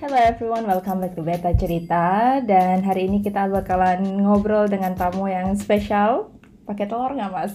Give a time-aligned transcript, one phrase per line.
[0.00, 5.28] Hello everyone, welcome back to Beta Cerita Dan hari ini kita bakalan ngobrol dengan tamu
[5.28, 6.32] yang spesial
[6.64, 7.52] Pakai telur nggak mas?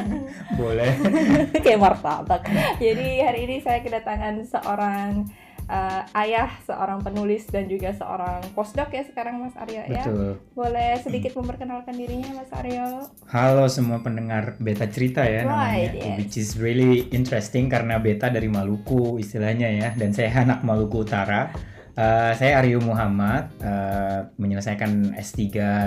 [0.60, 0.88] Boleh.
[1.64, 2.48] Kayak martabak
[2.80, 5.28] Jadi hari ini saya kedatangan seorang
[5.68, 10.40] uh, ayah, seorang penulis dan juga seorang postdoc ya sekarang Mas Aryo ya Betul.
[10.56, 13.04] Boleh sedikit memperkenalkan dirinya Mas Aryo?
[13.28, 16.16] Halo semua pendengar Beta Cerita ya Right, namanya, yes.
[16.16, 21.52] which is really interesting karena Beta dari Maluku istilahnya ya, dan saya anak Maluku Utara.
[21.92, 25.40] Uh, saya Aryo Muhammad, uh, menyelesaikan S3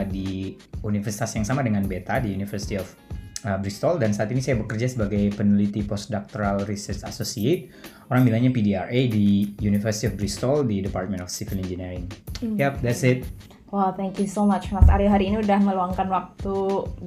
[0.06, 0.54] di
[0.86, 2.86] universitas yang sama dengan Beta di University of
[3.42, 7.74] uh, Bristol dan saat ini saya bekerja sebagai peneliti postdoctoral research associate.
[8.14, 12.06] Orang bilangnya PDRA di University of Bristol di Department of Civil Engineering.
[12.38, 12.54] Hmm.
[12.54, 13.26] Yap, that's it.
[13.76, 16.56] Wow, thank you so much Mas Aryo hari ini udah meluangkan waktu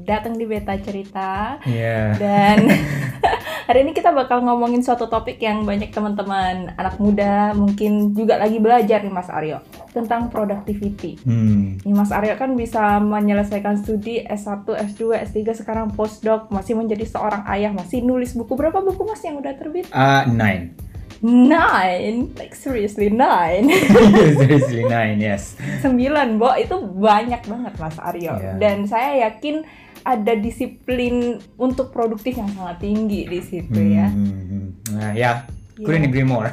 [0.04, 2.12] datang di Beta Cerita Yeah.
[2.20, 2.68] Dan
[3.72, 8.60] hari ini kita bakal ngomongin suatu topik yang banyak teman-teman anak muda mungkin juga lagi
[8.60, 9.64] belajar nih Mas Aryo
[9.96, 11.16] tentang productivity.
[11.24, 11.80] Hmm.
[11.80, 17.48] Nih Mas Aryo kan bisa menyelesaikan studi S1, S2, S3, sekarang postdoc, masih menjadi seorang
[17.48, 18.52] ayah, masih nulis buku.
[18.52, 19.88] Berapa buku Mas yang udah terbit?
[19.88, 20.76] Uh, nine.
[21.18, 23.66] Nine, like seriously nine.
[24.38, 25.58] Seriously nine, yes.
[25.82, 28.38] Sembilan, Bo, itu banyak banget Mas Aryo.
[28.38, 28.52] Iya.
[28.54, 29.66] Dan saya yakin
[30.06, 34.06] ada disiplin untuk produktif yang sangat tinggi di situ ya.
[34.06, 34.78] Hmm.
[34.94, 35.42] Nah, ya,
[35.74, 36.10] couldn't Iya.
[36.14, 36.48] agree more.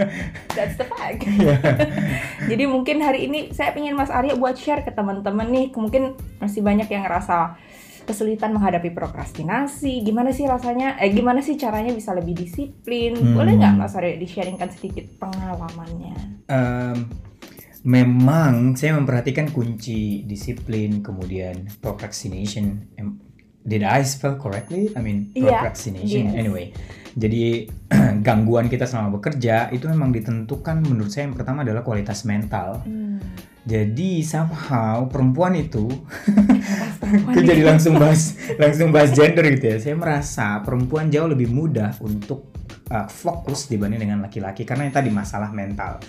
[0.56, 1.26] That's the fact.
[2.46, 6.62] Jadi mungkin hari ini saya ingin Mas Aryo buat share ke teman-teman nih, mungkin masih
[6.62, 7.58] banyak yang ngerasa
[8.04, 10.04] kesulitan menghadapi prokrastinasi.
[10.04, 10.96] Gimana sih rasanya?
[11.00, 13.16] Eh gimana sih caranya bisa lebih disiplin?
[13.16, 13.34] Hmm.
[13.36, 16.44] Boleh nggak Mas Aryo di-sharingkan sedikit pengalamannya?
[16.48, 17.08] Em,
[17.84, 22.88] memang saya memperhatikan kunci disiplin, kemudian procrastination.
[23.64, 24.92] Did I spell correctly?
[24.92, 26.32] I mean Iya, procrastination.
[26.32, 26.36] yes.
[26.36, 26.76] Anyway,
[27.16, 27.68] jadi
[28.26, 32.84] gangguan kita selama bekerja itu memang ditentukan menurut saya yang pertama adalah kualitas mental.
[32.84, 33.20] Hmm.
[33.64, 35.88] Jadi somehow perempuan itu
[37.32, 39.76] Itu jadi langsung bahas langsung bahas gender gitu ya.
[39.80, 42.52] Saya merasa perempuan jauh lebih mudah untuk
[42.92, 46.00] uh, fokus dibanding dengan laki-laki karena yang tadi masalah mental.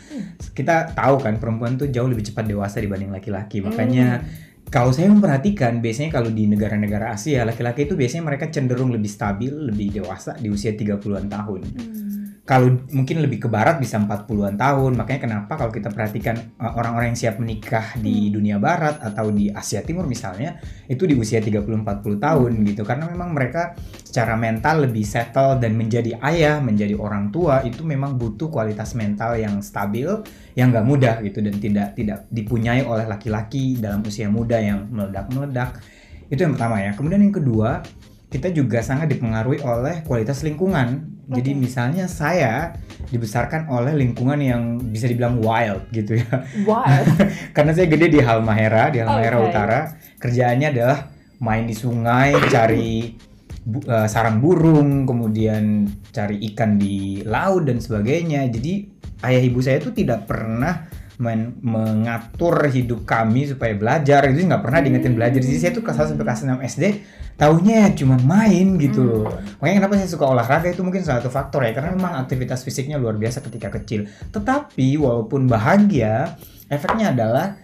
[0.52, 3.64] Kita tahu kan perempuan tuh jauh lebih cepat dewasa dibanding laki-laki.
[3.64, 4.24] Makanya
[4.68, 9.54] kalau saya memperhatikan biasanya kalau di negara-negara Asia laki-laki itu biasanya mereka cenderung lebih stabil,
[9.54, 12.25] lebih dewasa di usia 30-an tahun Hmm.
[12.46, 14.94] Kalau mungkin lebih ke barat bisa 40-an tahun.
[14.94, 19.50] Makanya kenapa kalau kita perhatikan uh, orang-orang yang siap menikah di dunia barat atau di
[19.50, 22.86] Asia Timur misalnya, itu di usia 30-40 tahun gitu.
[22.86, 23.74] Karena memang mereka
[24.06, 29.42] secara mental lebih settle dan menjadi ayah, menjadi orang tua itu memang butuh kualitas mental
[29.42, 30.06] yang stabil,
[30.54, 35.82] yang nggak mudah gitu dan tidak tidak dipunyai oleh laki-laki dalam usia muda yang meledak-meledak.
[36.30, 36.94] Itu yang pertama ya.
[36.94, 37.82] Kemudian yang kedua,
[38.36, 41.16] kita juga sangat dipengaruhi oleh kualitas lingkungan.
[41.32, 41.60] Jadi Oke.
[41.64, 42.76] misalnya saya
[43.08, 46.44] dibesarkan oleh lingkungan yang bisa dibilang wild gitu ya.
[46.68, 46.84] Wow.
[47.56, 49.48] Karena saya gede di Halmahera, di Halmahera Oke.
[49.56, 49.80] Utara.
[50.20, 51.00] Kerjaannya adalah
[51.40, 53.16] main di sungai, cari
[53.64, 58.52] bu- eh, sarang burung, kemudian cari ikan di laut dan sebagainya.
[58.52, 58.92] Jadi
[59.24, 64.80] ayah ibu saya itu tidak pernah men- mengatur hidup kami supaya belajar itu nggak pernah
[64.84, 66.84] diingetin belajar jadi saya tuh kelas 1 sampai kelas 6 SD
[67.36, 69.28] taunya ya cuma main gitu loh.
[69.60, 72.96] Makanya kenapa saya suka olahraga itu mungkin salah satu faktor ya karena memang aktivitas fisiknya
[72.96, 74.08] luar biasa ketika kecil.
[74.32, 76.40] Tetapi walaupun bahagia
[76.72, 77.60] efeknya adalah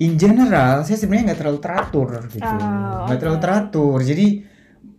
[0.00, 2.42] in general saya sebenarnya nggak terlalu teratur gitu.
[2.48, 3.44] Oh, nggak terlalu oke.
[3.44, 3.98] teratur.
[4.00, 4.26] Jadi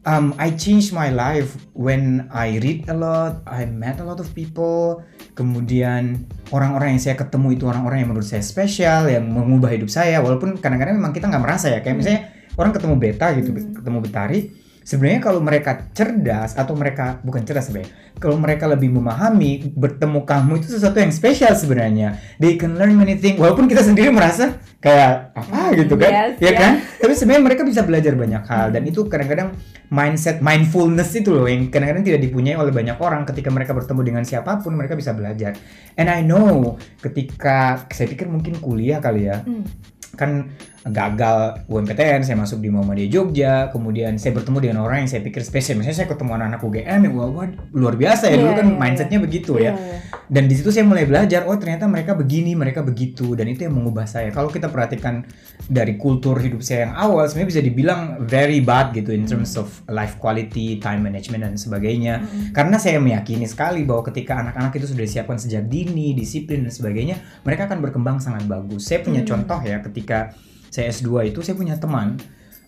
[0.06, 4.29] um, I changed my life when I read a lot I met a lot of
[4.38, 5.02] people.
[5.34, 10.22] Kemudian orang-orang yang saya ketemu itu orang-orang yang menurut saya spesial yang mengubah hidup saya.
[10.22, 11.81] Walaupun kadang-kadang memang kita nggak merasa ya.
[11.81, 12.22] Kayak misalnya
[12.58, 13.74] orang ketemu beta gitu Hmm.
[13.78, 14.40] ketemu betari
[14.84, 20.62] sebenarnya kalau mereka cerdas atau mereka bukan cerdas sebenarnya kalau mereka lebih memahami bertemu kamu
[20.62, 22.22] itu sesuatu yang spesial sebenarnya.
[22.38, 23.41] They can learn many things.
[23.41, 26.12] Walaupun kita sendiri merasa kayak apa gitu kan?
[26.12, 26.59] Yes, ya yes.
[26.59, 28.72] kan tapi sebenarnya mereka bisa belajar banyak hal.
[28.72, 29.58] Dan itu kadang-kadang
[29.90, 33.26] mindset mindfulness itu loh yang kadang-kadang tidak dipunyai oleh banyak orang.
[33.26, 35.58] Ketika mereka bertemu dengan siapa pun mereka bisa belajar.
[35.97, 39.41] And I know ketika saya pikir mungkin kuliah kali ya.
[39.41, 39.66] Hmm.
[40.14, 40.46] kan
[40.84, 45.40] gagal UMPTN saya masuk di Muhammadiyah Jogja kemudian saya bertemu dengan orang yang saya pikir
[45.40, 45.80] spesial.
[45.80, 48.35] Misalnya saya ketemu anak-anak UGM yang wah, wah, luar biasa ya.
[48.35, 49.72] Iya, dulu kan iya, mindsetnya begitu ya.
[49.72, 49.97] Iya, iya.
[50.28, 53.76] dan di situ saya mulai belajar oh ternyata mereka begini mereka begitu dan itu yang
[53.80, 54.28] mengubah saya.
[54.35, 55.24] Kalau kita perhatikan
[55.72, 59.72] dari kultur hidup saya yang awal sebenarnya bisa dibilang very bad gitu in terms of
[59.88, 62.24] life quality time management dan sebagainya.
[62.24, 62.52] Mm-mm.
[62.52, 67.16] karena saya meyakini sekali bahwa ketika anak-anak itu sudah disiapkan sejak dini disiplin dan sebagainya
[67.47, 68.84] mereka akan berkembang sangat bagus.
[68.84, 69.29] Saya punya Hmm.
[69.29, 70.36] contoh ya ketika
[70.73, 72.17] saya S2 itu saya punya teman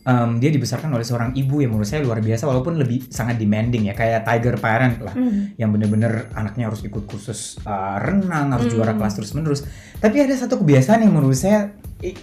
[0.03, 3.89] em, dia dibesarkan oleh seorang ibu yang menurut saya luar biasa walaupun lebih sangat demanding
[3.89, 5.57] ya kayak tiger parent lah Hmm.
[5.57, 8.73] yang bener-bener anaknya harus ikut kursus uh, renang harus Hmm.
[8.75, 9.65] juara kelas terus menerus
[9.97, 11.73] tapi ada satu kebiasaan yang menurut saya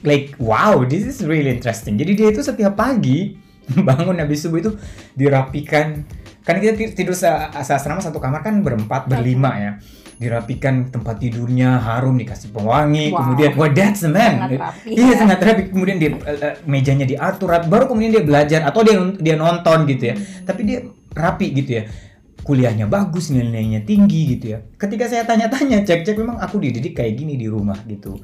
[0.00, 1.98] like wow this is really interesting.
[1.98, 3.34] Jadi dia itu setiap pagi
[3.88, 4.70] bangun habis subuh itu
[5.16, 6.06] dirapikan.
[6.40, 9.70] Kan kita ti- tidur se asrama satu kamar kan berempat berlima ya
[10.22, 13.18] dirapikan tempat tidurnya harum dikasih pewangi Wow.
[13.18, 15.16] kemudian wah that's the man Sangat rapi, iya ya.
[15.18, 17.66] sangat rapi kemudian dia eh, mejanya diatur rapi.
[17.66, 20.44] baru kemudian dia belajar atau dia dia nonton gitu ya Hmm.
[20.44, 20.78] tapi dia
[21.12, 21.84] rapi gitu ya
[22.40, 27.34] kuliahnya bagus nilainya tinggi gitu ya ketika saya tanya-tanya cek-cek memang aku dididik kayak gini
[27.34, 28.18] di rumah gitu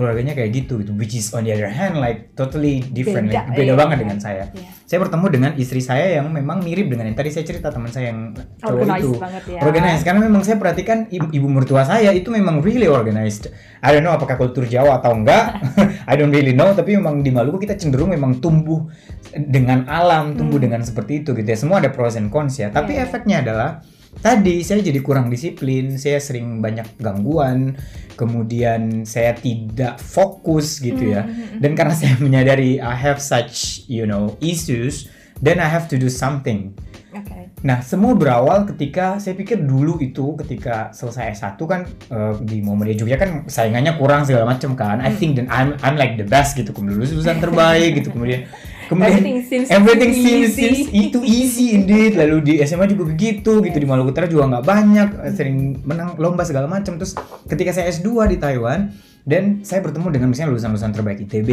[0.00, 3.52] keluarganya kayak gitu gitu which is on the other hand like totally different Beda, like,
[3.52, 3.76] beda iya.
[3.76, 4.72] banget dengan saya Iya.
[4.82, 8.10] saya bertemu dengan istri saya yang memang mirip dengan yang tadi saya cerita teman saya
[8.10, 9.60] yang cowok Organized itu banget ya.
[9.60, 14.00] organized karena memang saya perhatikan ibu, ibu mertua saya itu memang really organized I don't
[14.00, 15.60] know apakah kultur Jawa atau enggak
[16.10, 18.88] I don't really know tapi memang di Maluku kita cenderung memang tumbuh
[19.36, 20.66] dengan alam tumbuh Hmm.
[20.66, 23.04] dengan seperti itu gitu ya semua ada pros and cons ya tapi Iya.
[23.04, 23.68] efeknya adalah
[24.18, 27.78] tadi saya jadi kurang disiplin saya sering banyak gangguan
[28.14, 31.60] kemudian saya tidak fokus gitu ya Hmm, hmm, hmm.
[31.62, 35.06] dan karena saya menyadari I have such you know issues
[35.40, 36.74] then I have to do something
[37.10, 37.50] Oke.
[37.66, 42.98] Nah, semua berawal ketika saya pikir dulu itu ketika selesai S1 kan eh, di Muhammadiyah
[43.02, 45.02] Jogja kan saingannya kurang segala macam kan.
[45.02, 45.18] I Hmm.
[45.18, 46.70] think then I'm I'm like the best gitu.
[46.70, 48.08] Kemudian lulus lulusan terbaik gitu.
[48.14, 48.46] Kemudian
[48.90, 50.58] kemudian Everything seems everything seems, easy.
[50.58, 52.18] seems itu easy indeed.
[52.18, 55.08] Lalu di SMA juga begitu gitu di Maluku Utara juga nggak banyak
[55.38, 56.98] sering menang lomba segala macam.
[56.98, 57.14] Terus
[57.46, 58.90] ketika saya S2 di Taiwan
[59.22, 61.50] dan saya bertemu dengan misalnya lulusan-lulusan terbaik ITB,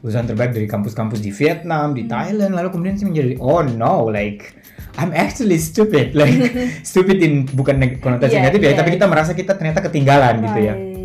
[0.00, 4.56] lulusan terbaik dari kampus-kampus di Vietnam, di Thailand, lalu kemudian saya menjadi oh no like
[4.96, 6.32] I'm actually stupid like
[6.88, 8.78] stupid in bukan konotasi Yeah, negatif ya, yeah.
[8.80, 10.95] tapi kita merasa kita ternyata ketinggalan gitu ya.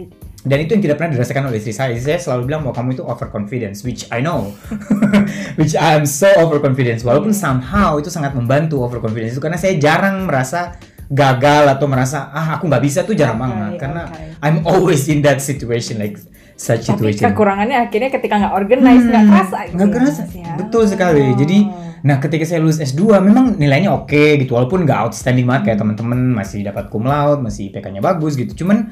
[0.42, 1.94] Dan itu yang tidak pernah dirasakan oleh istri saya.
[1.94, 4.50] Istri saya selalu bilang bahwa kamu itu overconfidence, which I know,
[5.60, 7.06] which I am so overconfidence.
[7.06, 10.76] Walaupun somehow itu sangat membantu overconfidence itu karena saya jarang merasa
[11.12, 14.40] gagal atau merasa ah aku nggak bisa tuh jarang Oke, banget karena oke.
[14.40, 16.16] I'm always in that situation like
[16.56, 17.28] such Tapi situation.
[17.28, 20.22] kekurangannya akhirnya ketika nggak organize nggak Hmm, kerasa gitu nggak ya, kerasa.
[20.32, 20.54] Ya.
[20.58, 21.24] Betul sekali.
[21.28, 21.38] Oh.
[21.38, 21.60] Jadi,
[22.02, 26.34] Nah, ketika saya lulus S2, memang nilainya oke gitu, walaupun nggak outstanding banget kayak teman-teman
[26.34, 28.66] masih dapat cum laude, masih IPK-nya bagus gitu.
[28.66, 28.90] Cuman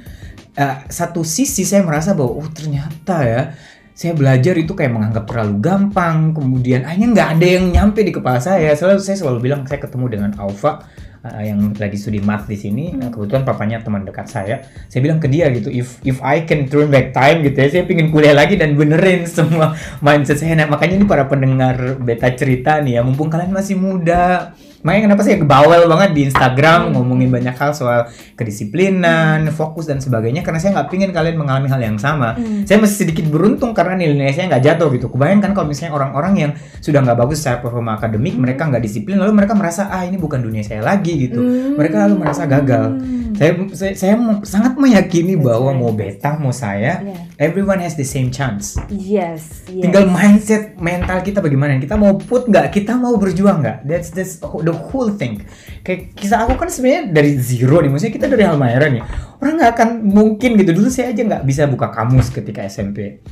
[0.60, 3.42] eh, satu sisi saya merasa bahwa oh ternyata ya
[4.00, 8.40] saya belajar itu kayak menganggap terlalu gampang, kemudian akhirnya nggak ada yang nyampe di kepala
[8.40, 8.72] saya.
[8.72, 10.88] Selalu saya selalu bilang saya ketemu dengan Alfa
[11.20, 13.04] eh, yang lagi studi math di sini, Hmm.
[13.04, 14.64] Nah, kebetulan papanya teman dekat saya.
[14.88, 17.84] Saya bilang ke dia gitu, if if I can turn back time gitu ya, saya
[17.84, 20.56] pingin kuliah lagi dan benerin semua mindset saya.
[20.56, 25.22] Nah, makanya ini para pendengar beta cerita nih ya, mumpung kalian masih muda, makanya kenapa
[25.28, 30.76] saya bawel banget di Instagram ngomongin banyak hal soal kedisiplinan, fokus dan sebagainya karena saya
[30.80, 32.36] nggak pingin kalian mengalami hal yang sama.
[32.36, 32.64] Hmm.
[32.64, 35.08] Saya masih sedikit beruntung karena nilai saya nggak jatuh gitu.
[35.12, 39.36] Kebayangkan kalau misalnya orang-orang yang sudah nggak bagus secara performa akademik, mereka nggak disiplin, lalu
[39.36, 41.40] mereka merasa ah ini bukan dunia saya lagi gitu.
[41.40, 41.76] Hmm.
[41.76, 43.00] Mereka lalu merasa gagal.
[43.40, 45.80] Saya saya, saya mau- sangat meyakini That's bahwa right.
[45.80, 47.24] mau beta mau saya, Yeah.
[47.40, 48.76] everyone has the same chance.
[48.92, 49.84] Yes, yes.
[49.88, 51.80] Tinggal mindset mental kita bagaimana.
[51.80, 52.68] Kita mau put nggak?
[52.74, 53.78] Kita mau berjuang nggak?
[53.88, 55.42] That's that's the whole thing.
[55.82, 57.90] Kayak kisah aku kan sebenarnya dari zero nih.
[57.90, 59.04] Maksudnya kita dari Halmahera nih.
[59.42, 60.72] Orang nggak akan mungkin gitu.
[60.78, 63.26] Dulu saya aja nggak bisa buka kamus ketika SMP.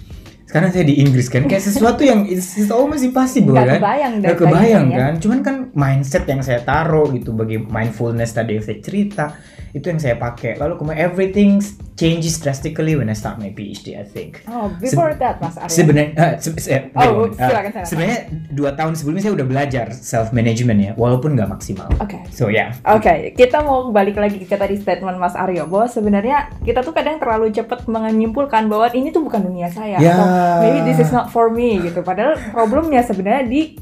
[0.47, 1.43] Sekarang saya di Inggris kan.
[1.43, 3.79] Kayak sesuatu yang it's, it's almost impossible Nggak kan.
[3.83, 5.03] kebayang Nggak kebayang kayaknya ya.
[5.03, 5.13] kan.
[5.19, 7.35] Cuman kan mindset yang saya taruh gitu.
[7.35, 9.25] Bagi mindfulness tadi yang saya cerita.
[9.71, 10.55] Itu yang saya pakai.
[10.55, 11.59] Lalu kemudian everything
[11.93, 14.45] changes drastically when I start my PhD I think.
[14.45, 15.73] Oh, before that, Mas Arya.
[15.73, 17.37] Sebenarnya, eh, se- se- Oh, wait a minute.
[17.41, 18.19] silakan, Eh, sebenarnya
[18.51, 21.89] dua tahun sebelumnya saya udah belajar self management ya, walaupun nggak maksimal.
[21.97, 22.21] Oke.
[22.29, 26.79] So ya, Oke, kita mau balik lagi ke tadi statement Mas Aryo bahwa sebenarnya kita
[26.79, 30.13] tuh kadang terlalu cepat menyimpulkan bahwa ini tuh bukan dunia saya Ya.
[30.13, 30.25] atau
[30.61, 31.99] maybe this is not for me gitu.
[31.99, 33.73] Padahal problemnya sebenarnya di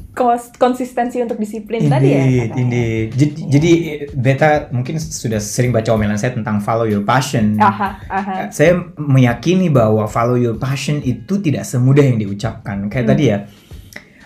[0.56, 2.18] konsistensi untuk disiplin tadi ya.
[2.18, 3.08] indeed, indeed.
[3.12, 7.60] Jadi, jadi eh, beta mungkin sudah sering baca omelan saya tentang follow your passion.
[7.60, 8.34] Aha, aha.
[8.48, 12.88] Saya meyakini bahwa follow your passion itu tidak semudah yang diucapkan.
[12.88, 13.12] Kayak Hmm.
[13.12, 13.38] tadi ya,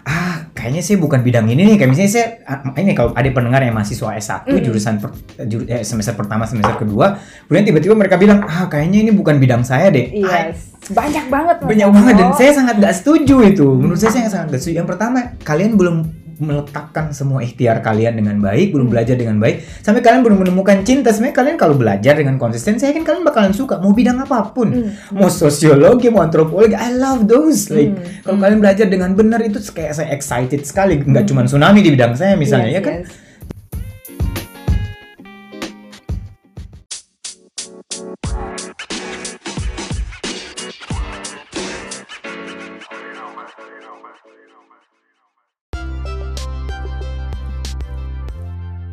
[0.03, 1.77] ah kayaknya saya bukan bidang ini nih.
[1.77, 4.63] Kayak misalnya saya, ah, ini kalau ada pendengar yang mahasiswa S1 Hmm.
[4.63, 9.13] jurusan per- jur- eh, semester pertama, semester kedua, kemudian tiba-tiba mereka bilang, ah kayaknya ini
[9.13, 10.09] bukan bidang saya deh.
[10.23, 10.71] Ah, Yes.
[10.91, 14.59] Banyak banget banyak banget dan saya sangat gak setuju itu menurut saya saya sangat gak
[14.59, 16.03] setuju yang pertama kalian belum
[16.41, 18.95] meletakkan semua ikhtiar kalian dengan baik belum Hmm.
[18.97, 22.91] belajar dengan baik sampai kalian belum menemukan cinta sebenarnya kalian kalau belajar dengan konsisten saya
[22.91, 24.91] yakin kalian bakalan suka mau bidang apa pun Hmm.
[25.13, 28.25] mau sosiologi mau antropologi I love those like Hmm.
[28.25, 28.43] kalau Hmm.
[28.43, 32.35] kalian belajar dengan benar itu kayak saya excited sekali nggak cuma tsunami di bidang saya
[32.35, 33.09] misalnya Yes, ya kan yes.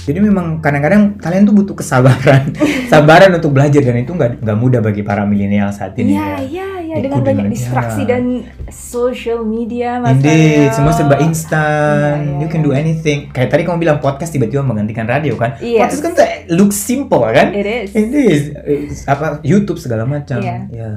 [0.07, 2.55] Jadi memang kadang-kadang kalian tuh butuh kesabaran,
[2.91, 6.37] sabaran untuk belajar dan itu nggak nggak mudah bagi para milenial saat ini Iya, ya.
[6.47, 8.15] iya, iya dengan banyak dengan- distraksi ya.
[8.15, 8.23] dan
[8.71, 12.23] social media Mas Indeed, semua serba instan.
[12.23, 12.67] Iya, iya, you can iya.
[12.67, 13.19] do anything.
[13.35, 15.59] Kayak tadi kamu bilang podcast tiba-tiba menggantikan radio kan?
[15.59, 15.91] Yes.
[15.91, 17.51] Podcast kan tuh look simple kan?
[17.51, 17.89] It is.
[17.91, 18.41] It is.
[19.03, 20.39] Apa YouTube segala macam.
[20.39, 20.71] Iya.
[20.71, 20.91] Ya.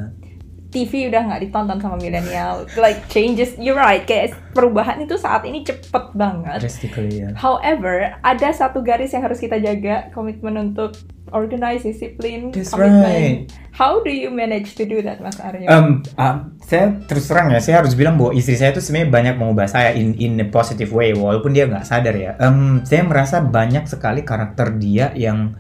[0.71, 2.63] TV udah nggak ditonton sama milenial.
[2.79, 4.07] Like changes, you're right.
[4.07, 6.63] Kayak perubahan itu saat ini cepet banget.
[6.63, 7.35] Drastically ya.
[7.35, 10.95] However, ada satu garis yang harus kita jaga, komitmen untuk
[11.31, 13.03] organize, disiplin, That's komitmen.
[13.03, 13.39] right.
[13.75, 15.67] How do you manage to do that, Mas Aryo?
[15.71, 19.35] Um, um, saya terus terang ya, saya harus bilang bahwa istri saya itu sebenarnya banyak
[19.39, 22.35] mengubah saya in in a positive way, walaupun dia nggak sadar ya.
[22.43, 25.55] Um, saya merasa banyak sekali karakter dia yang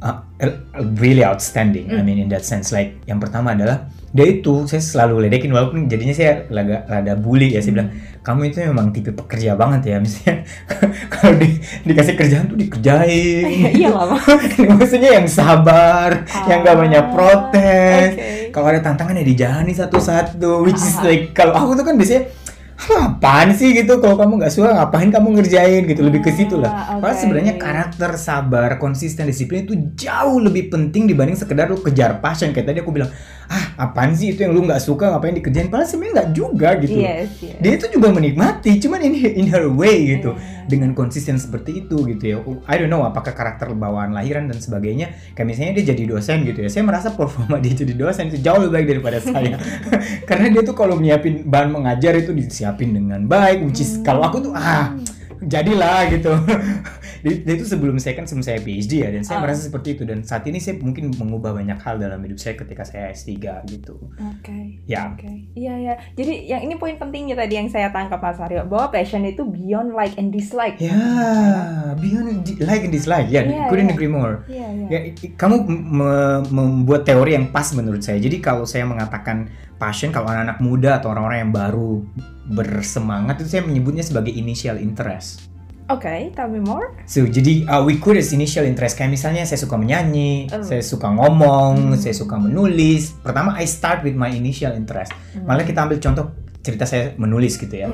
[0.00, 0.22] uh,
[0.96, 1.88] really outstanding.
[1.88, 2.04] I Mm.
[2.04, 6.12] mean in that sense, like yang pertama adalah dia itu saya selalu ledekin walaupun jadinya
[6.12, 7.90] saya laga rada bully ya saya bilang
[8.24, 10.48] kamu itu memang tipe pekerja banget ya misalnya
[11.12, 11.48] kalau di,
[11.84, 13.44] dikasih kerjaan tuh dikerjain
[13.78, 14.16] Iya lah,
[14.72, 18.28] maksudnya yang sabar yang gak banyak Ah, protes oke.
[18.50, 21.04] kalau ada tantangan ya dijalani satu-satu which is Ah.
[21.04, 25.08] like kalau aku tuh kan biasanya "Hah, apaan sih gitu kalau kamu nggak suka ngapain
[25.08, 27.20] kamu ngerjain gitu lebih ke situ lah Ah, Padahal oke.
[27.20, 32.64] sebenarnya karakter sabar konsisten disiplin itu jauh lebih penting dibanding sekedar lu kejar passion kayak
[32.64, 33.10] tadi aku bilang
[33.46, 36.96] ah apaan sih itu yang lu nggak suka ngapain dikerjain padahal sebenarnya nggak juga gitu
[36.96, 37.58] Yes, yes.
[37.58, 40.38] dia itu juga menikmati cuman ini in her way gitu.
[40.68, 42.38] Dengan konsisten seperti itu gitu ya.
[42.68, 45.16] I don't know apakah karakter bawaan lahiran dan sebagainya.
[45.32, 46.68] Kayak misalnya dia jadi dosen gitu ya.
[46.68, 49.56] Saya merasa performa dia jadi dosen itu jauh lebih baik daripada saya.
[50.28, 54.44] Karena dia tuh kalau nyiapin bahan mengajar itu disiapin dengan baik which is kalau aku
[54.44, 54.92] tuh ah
[55.40, 56.32] jadilah gitu
[57.24, 59.42] dia, itu sebelum saya kan sebelum saya PhD ya dan saya Ah.
[59.42, 62.82] merasa seperti itu dan saat ini saya mungkin mengubah banyak hal dalam hidup saya ketika
[62.82, 64.82] saya S3 gitu Oke.
[64.84, 65.10] Ya.
[65.10, 65.46] Oke.
[65.52, 65.94] Iya ya.
[66.12, 69.92] Jadi yang ini poin pentingnya tadi yang saya tangkap Mas Aryo bahwa passion itu beyond
[69.92, 70.78] like and dislike.
[70.78, 70.94] ya
[71.94, 73.94] beyond di- like and dislike ya Iya, couldn't iya.
[73.94, 74.86] agree more Iya, iya.
[74.88, 74.98] Ya,
[75.32, 76.16] kamu me-
[76.48, 78.18] membuat teori yang pas menurut saya.
[78.18, 79.46] Jadi kalau saya mengatakan
[79.78, 82.02] passion, kalau anak-anak muda atau orang-orang yang baru
[82.48, 85.46] bersemangat itu saya menyebutnya sebagai initial interest.
[85.88, 86.92] Oke, tell me more.
[87.08, 90.60] So, jadi uh, we could as initial interest kayak misalnya saya suka menyanyi, Oh.
[90.60, 91.96] saya suka ngomong, Hmm.
[91.96, 93.16] saya suka menulis.
[93.18, 95.16] Pertama I start with my initial interest.
[95.32, 95.48] Hmm.
[95.48, 96.28] Malah kita ambil contoh
[96.60, 97.88] cerita saya menulis gitu ya.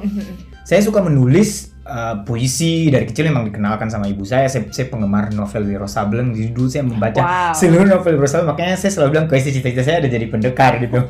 [0.66, 4.50] Saya suka menulis uh, puisi dari kecil memang dikenalkan sama ibu saya.
[4.50, 6.34] Saya, saya penggemar novel Wiro Sableng.
[6.34, 7.54] Jadi dulu saya membaca Wow.
[7.54, 8.50] seluruh novel Wiro Sableng.
[8.50, 10.98] Makanya saya selalu bilang kuisi cita-cita saya ada jadi pendekar gitu.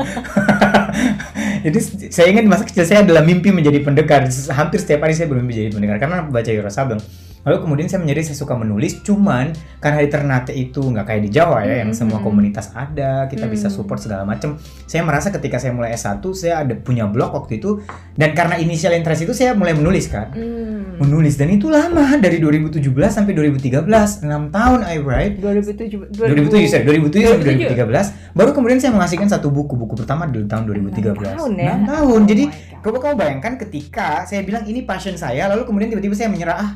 [1.65, 4.29] Jadi saya ingat masa kecil saya adalah mimpi menjadi pendekar.
[4.29, 7.01] Hampir setiap hari saya bermimpi jadi pendekar karena baca Wiro Sableng.
[7.45, 11.31] Lalu kemudian saya menjadi saya suka menulis, cuman karena di Ternate itu nggak kayak di
[11.31, 13.77] Jawa ya, yang semua komunitas ada, kita bisa Hmm.
[13.77, 14.57] support segala macam.
[14.89, 17.85] Saya merasa ketika saya mulai S1, saya ada punya blog waktu itu,
[18.17, 20.97] dan karena initial interest itu saya mulai menulis kan, Hmm.
[21.05, 25.37] menulis dan itu lama dari 2017 sampai 2013, 6 tahun I write.
[25.45, 27.77] 2007 2007, sorry, 2007 sampai 2007.
[27.77, 31.77] 2013 baru kemudian saya menghasilkan satu buku buku pertama di tahun 2013 tahun ya?
[31.77, 32.45] 6 tahun Oh jadi
[32.81, 36.71] coba kamu bayangkan ketika saya bilang ini passion saya lalu kemudian tiba-tiba saya menyerah ah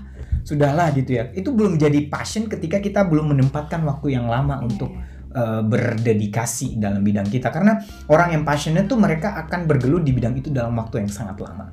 [0.49, 4.89] sudahlah gitu ya itu belum jadi passion ketika kita belum menempatkan waktu yang lama untuk
[5.37, 10.41] uh, berdedikasi dalam bidang kita karena orang yang passionate tuh mereka akan bergelut di bidang
[10.41, 11.69] itu dalam waktu yang sangat lama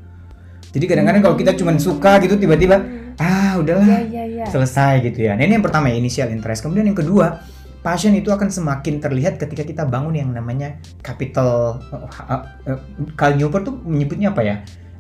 [0.75, 2.84] jadi kadang-kadang kalau kita cuma suka gitu tiba-tiba
[3.15, 4.46] ah udahlah Iya, iya, iya.
[4.48, 5.39] selesai gitu ya.
[5.39, 6.67] Nah ini yang pertama ya, initial interest.
[6.67, 7.39] Kemudian yang kedua,
[7.79, 11.79] passion itu akan semakin terlihat ketika kita bangun yang namanya capital.
[11.94, 12.79] Uh, uh, uh,
[13.15, 14.55] Carl Newport tuh menyebutnya apa ya?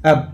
[0.05, 0.31] Uh,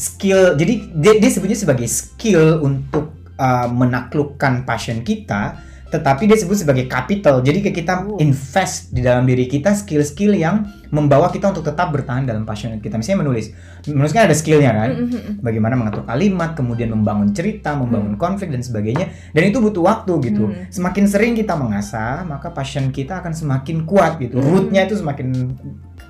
[0.00, 0.56] skill.
[0.56, 5.68] Jadi dia, dia sebutnya sebagai skill untuk uh, menaklukkan passion kita.
[5.90, 7.42] Tetapi dia sebut sebagai capital.
[7.42, 8.14] Jadi kita Oh.
[8.22, 10.62] invest di dalam diri kita skill-skill yang
[10.94, 12.94] membawa kita untuk tetap bertahan dalam passion kita.
[12.94, 13.50] Misalnya menulis.
[13.90, 14.94] Menulis kan ada skillnya kan?
[14.94, 15.34] Mm, mm, mm.
[15.42, 19.10] bagaimana mengatur kalimat, kemudian membangun cerita, membangun konflik dan sebagainya.
[19.34, 20.46] Dan itu butuh waktu gitu.
[20.46, 20.70] Hmm.
[20.70, 24.38] Semakin sering kita mengasah, maka passion kita akan semakin kuat gitu.
[24.38, 24.46] Hmm.
[24.46, 25.58] Rootnya itu semakin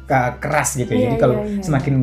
[0.05, 0.93] ke- keras gitu.
[0.93, 1.65] Iya, Jadi kalau iya, iya.
[1.65, 1.95] semakin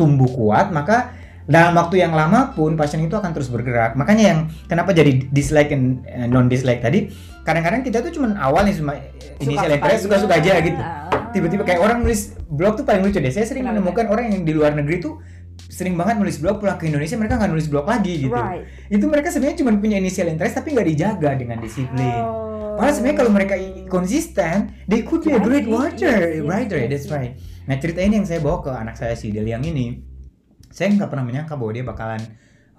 [0.00, 1.12] tumbuh kuat, maka
[1.44, 3.92] dalam waktu yang lama pun passion itu akan terus bergerak.
[3.92, 7.12] Makanya yang kenapa jadi dislike and non dislike tadi,
[7.44, 8.96] kadang-kadang kita tuh cuman awalnya cuma
[9.36, 11.30] initial interest suka-suka aja gitu Ah.
[11.30, 13.28] tiba-tiba kayak orang nulis blog tuh paling lucu deh.
[13.28, 13.82] Saya sering Kenapa?
[13.82, 15.18] menemukan orang yang di luar negeri tuh
[15.70, 18.34] sering banget nulis blog pulang ke Indonesia mereka nggak nulis blog lagi gitu.
[18.34, 18.66] Right.
[18.88, 22.14] Itu mereka sebenarnya cuma punya initial interest tapi nggak dijaga dengan disiplin.
[22.20, 22.78] Oh.
[22.78, 23.54] Padahal sebenarnya kalau mereka
[23.92, 24.54] konsisten,
[24.86, 26.78] they could be a great writer, yes, yes, writer.
[26.78, 27.12] yes, That's yes.
[27.12, 27.32] right.
[27.70, 30.02] Nah cerita ini yang saya bawa ke anak saya si Deliang ini,
[30.68, 32.18] saya nggak pernah menyangka bahwa dia bakalan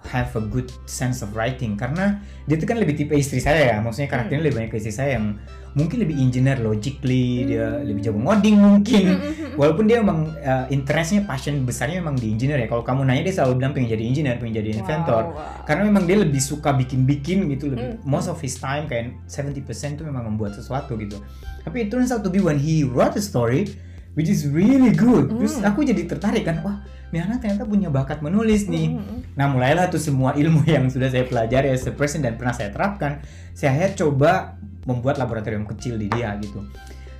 [0.02, 3.76] have a good sense of writing karena dia tuh kan lebih tipe istri saya ya
[3.78, 5.38] maksudnya karakternya lebih banyak ke istri saya yang
[5.78, 7.86] mungkin lebih engineer logically dia Hmm.
[7.86, 9.54] lebih jago ngoding mungkin Mm-mm.
[9.54, 13.34] walaupun dia emang uh, interestnya passion besarnya memang di engineer ya kalau kamu nanya dia
[13.38, 15.62] selalu bilang pengen jadi engineer pengen jadi inventor Wow, wow.
[15.70, 18.02] karena memang dia lebih suka bikin-bikin gitu lebih Hmm.
[18.02, 19.62] most of his time kayak 70%
[19.96, 21.22] tuh memang membuat sesuatu gitu
[21.62, 23.70] tapi it turns out to be when he wrote a story
[24.12, 25.32] which is really good.
[25.32, 25.68] Terus Hmm.
[25.68, 28.96] aku jadi tertarik kan wah ini anak ternyata punya bakat menulis nih.
[28.96, 29.18] Mm-mm.
[29.32, 32.68] nah mulailah tuh semua ilmu yang sudah saya pelajari as a person dan pernah saya
[32.68, 33.20] terapkan.
[33.52, 36.64] Saya coba membuat laboratorium kecil di dia gitu.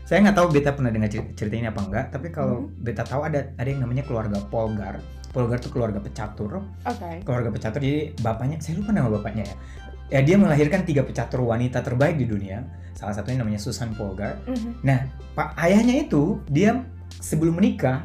[0.02, 3.22] Saya nggak tahu beta pernah dengar cer- cerita ini apa enggak tapi kalau beta tahu
[3.22, 5.00] ada ada yang namanya keluarga Polgar.
[5.32, 6.60] Polgar tuh keluarga pecatur.
[6.84, 7.24] Oke.
[7.24, 9.56] keluarga pecatur jadi bapaknya saya lupa nama bapaknya ya
[10.12, 14.84] ya dia melahirkan tiga pecatur wanita terbaik di dunia salah satunya namanya Susan Polgar Mhm.
[14.84, 18.04] nah pak ayahnya itu dia sebelum menikah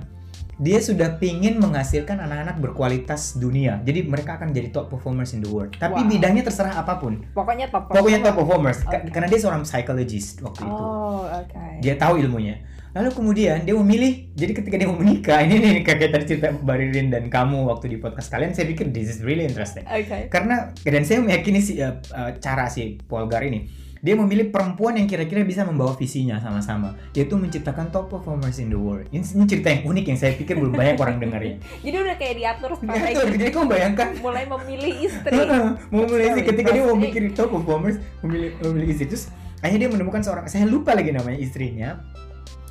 [0.58, 5.52] dia sudah pingin menghasilkan anak-anak berkualitas dunia jadi mereka akan jadi top performers in the
[5.52, 6.10] world tapi Wow.
[6.10, 7.92] bidangnya terserah apa pun Pokoknya top.
[7.92, 8.72] pokoknya top performer.
[8.74, 9.12] performers Ka- Oke.
[9.12, 11.66] karena dia seorang psychologist waktu itu Oh, oke.
[11.78, 12.58] dia tahu ilmunya
[12.96, 17.28] lalu kemudian dia memilih jadi ketika dia mau menikah ini nih tadi cerita Baririn dan
[17.28, 19.84] kamu waktu di podcast kalian saya pikir this is really interesting.
[19.88, 20.32] Oke.
[20.32, 25.10] karena dan saya meyakini si uh, uh, cara si Polgar ini dia memilih perempuan yang
[25.10, 29.10] kira-kira bisa membawa visinya sama-sama yaitu menciptakan top performers in the world.
[29.10, 32.16] Ini, ini cerita yang unik yang saya pikir belum banyak orang dengar ya Jadi udah
[32.16, 33.38] kayak diatur Betul, strategi.
[33.42, 34.08] jadi kamu bayangkan?
[34.22, 35.38] Mulai memilih istri.
[35.94, 37.26] mau mulai Very ketika dia mau interesting.
[37.26, 39.06] mikir top performers memilih memilih istri.
[39.10, 39.24] Terus
[39.66, 41.98] akhirnya dia menemukan seorang saya lupa lagi namanya istrinya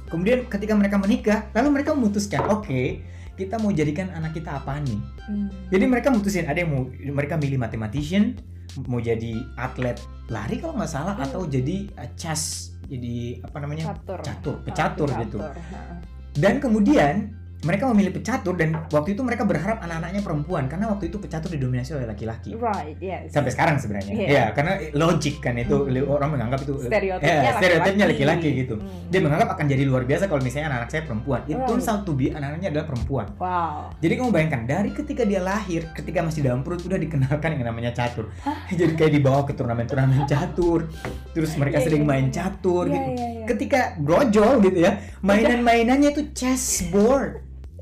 [0.06, 3.02] kemudian ketika mereka menikah lalu mereka memutuskan oke
[3.36, 4.96] kita mau jadikan anak kita apa nih
[5.26, 5.50] Hmm.
[5.68, 8.38] jadi mereka mutusin ada yang mau mereka milih mathematician
[8.86, 9.98] mau jadi atlet
[10.28, 11.26] lari kalau nggak salah Hmm.
[11.26, 14.20] atau jadi uh, chess jadi apa namanya catur.
[14.22, 15.98] catur pecatur gitu ha.
[16.38, 17.34] dan kemudian
[17.64, 21.96] mereka memilih pecatur dan waktu itu mereka berharap anak-anaknya perempuan karena waktu itu pecatur didominasi
[21.96, 23.32] oleh laki-laki Right, yes.
[23.32, 24.28] sampai sekarang sebenarnya Iya.
[24.28, 26.12] ya karena logik kan itu Hmm.
[26.12, 28.48] orang menganggap itu Stereotipnya ya, stereotipnya laki-laki.
[28.60, 29.08] gitu Hmm.
[29.08, 31.68] dia menganggap akan jadi luar biasa kalau misalnya anak-anak saya perempuan itu Right.
[31.68, 33.94] turns out to be anak-anaknya adalah perempuan Wow.
[33.98, 37.92] jadi kamu bayangkan dari ketika dia lahir, ketika masih dalam perut udah dikenalkan yang namanya
[37.92, 38.26] catur.
[38.70, 40.90] Jadi kayak dibawa ke turnamen-turnamen catur.
[41.30, 42.34] Terus mereka Iya, sering iya, main iya.
[42.34, 43.10] catur Iya, gitu.
[43.12, 43.45] iya, iya.
[43.47, 47.38] Ketika brojol gitu ya, mainan-mainannya itu chessboard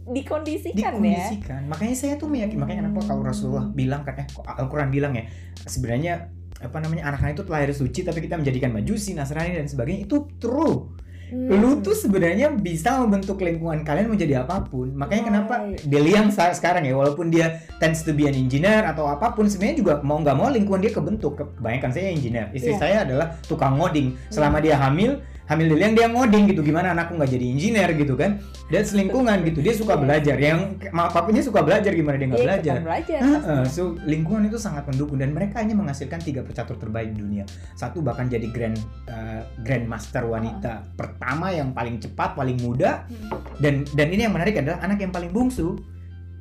[0.07, 0.89] Dikondisikan ya.
[0.95, 1.61] dikondisikan.
[1.67, 5.25] Makanya saya tuh meyakini makanya kenapa kalau Rasulullah bilang kan eh Al-Qur'an bilang ya
[5.61, 10.29] sebenarnya apa namanya anak-anak itu lahir suci tapi kita menjadikan majusi, Nasrani dan sebagainya itu
[10.39, 10.93] true.
[11.25, 11.51] Hmm.
[11.51, 14.93] Lu tuh sebenarnya bisa membentuk lingkungan kalian menjadi apa pun.
[14.93, 15.81] Makanya kenapa Right.
[15.83, 19.77] Deliang sa- sekarang ya walaupun dia tends to be an engineer atau apa pun sebenarnya
[19.79, 21.35] juga mau nggak mau lingkungan dia kebentuk.
[21.35, 22.53] Ke- Kebanyakan saya engineer.
[22.53, 22.79] Istri Iya.
[22.79, 24.15] saya adalah tukang ngoding.
[24.29, 26.61] Selama dia hamil, hamil Deliang dia ngoding gitu.
[26.61, 28.41] Gimana anakku nggak jadi engineer gitu kan?
[28.67, 29.61] Dan selingkungan gitu.
[29.61, 30.01] Dia suka Iya.
[30.01, 30.37] belajar.
[30.37, 32.77] Yang maaf papunya suka belajar gimana dia nggak Iya, belajar.
[32.81, 33.19] belajar.
[33.21, 33.69] Heeh, pastinya.
[33.69, 37.45] so lingkungan itu sangat mendukung dan mereka hanya menghasilkan tiga pecatur terbaik di dunia.
[37.75, 43.37] Satu bahkan jadi grand uh, grandmaster wanita pertama yang paling cepat, paling muda Hmm.
[43.59, 45.77] dan dan ini yang menarik adalah anak yang paling bungsu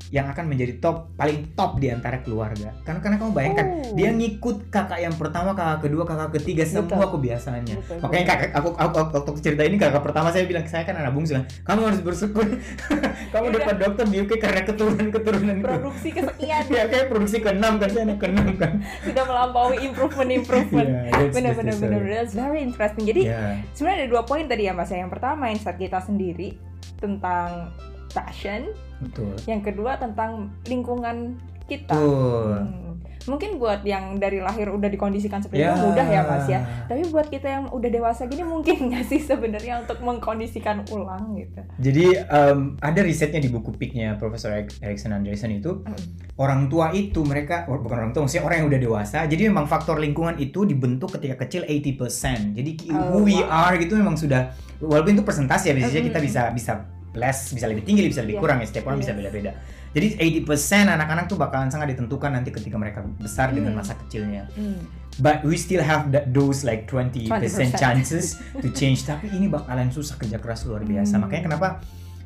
[0.10, 2.76] yang akan menjadi top paling top di antara keluarga.
[2.82, 3.96] Karena karena kamu bayangkan Oh.
[3.96, 7.18] dia ngikut kakak yang pertama, kakak kedua, kakak ketiga semua Betul.
[7.18, 7.76] kebiasaannya.
[7.80, 10.98] Betul, Makanya kakak aku, aku, aku waktu cerita ini kakak pertama saya bilang saya kan
[10.98, 11.46] anak bungsu kan.
[11.64, 12.46] Kamu harus bersyukur.
[13.34, 13.60] kamu Udah.
[13.62, 15.66] dapat dokter di UK karena keturunan-keturunan itu.
[15.66, 18.72] produksi kesekian ya kayak produksi ke-6 kan saya anak ke-6 kan.
[19.04, 20.90] sudah melampaui improvement improvement.
[20.90, 23.04] Yeah, that's- benar benar benar that's very interesting.
[23.04, 23.62] Jadi Yeah.
[23.72, 25.02] sebenarnya ada dua poin tadi ya mas ya.
[25.02, 26.56] Yang pertama mindset kita sendiri
[26.98, 27.74] tentang
[28.14, 29.34] passion, betul.
[29.44, 30.32] yang kedua tentang
[30.64, 31.92] lingkungan kita.
[31.92, 32.54] Betul.
[32.62, 32.82] Hmm.
[33.24, 35.72] Mungkin buat yang dari lahir udah dikondisikan seperti Ya.
[35.72, 36.60] itu mudah ya mas ya.
[36.84, 41.64] Tapi buat kita yang udah dewasa gini mungkin nggak sih sebenarnya untuk mengkondisikan ulang gitu.
[41.80, 45.96] Jadi em, ada risetnya di buku PIK-nya Profesor Erikson Andreessen itu Hmm.
[46.36, 49.24] orang tua itu mereka oh, bukan orang tua maksudnya orang yang udah dewasa.
[49.24, 52.52] Jadi memang faktor lingkungan itu dibentuk ketika kecil 80%.
[52.52, 53.72] Jadi Oh, who we wow.
[53.72, 56.72] are gitu memang sudah walaupun itu persentase ya biasanya Mm, kita bisa bisa
[57.14, 58.44] less, bisa lebih tinggi, bisa lebih Iya.
[58.44, 59.20] kurang ya setiap orang bisa Yes.
[59.22, 59.52] beda-beda.
[59.94, 63.80] Jadi 80% anak-anak tuh bakalan sangat ditentukan nanti ketika mereka besar dengan Hmm.
[63.80, 64.50] masa kecilnya.
[64.54, 64.82] Hmm.
[65.16, 67.78] But we still have that, those like 20%, 20%.
[67.78, 69.06] chances to change.
[69.06, 71.16] Tapi ini bakalan susah kerja keras luar biasa.
[71.16, 71.30] Hmm.
[71.30, 71.68] Makanya kenapa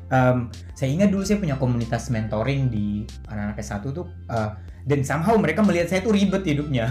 [0.08, 4.56] um, saya ingat dulu saya punya komunitas mentoring di anak-anak S1 tuh uh,
[4.88, 6.88] dan somehow mereka melihat saya tuh ribet hidupnya.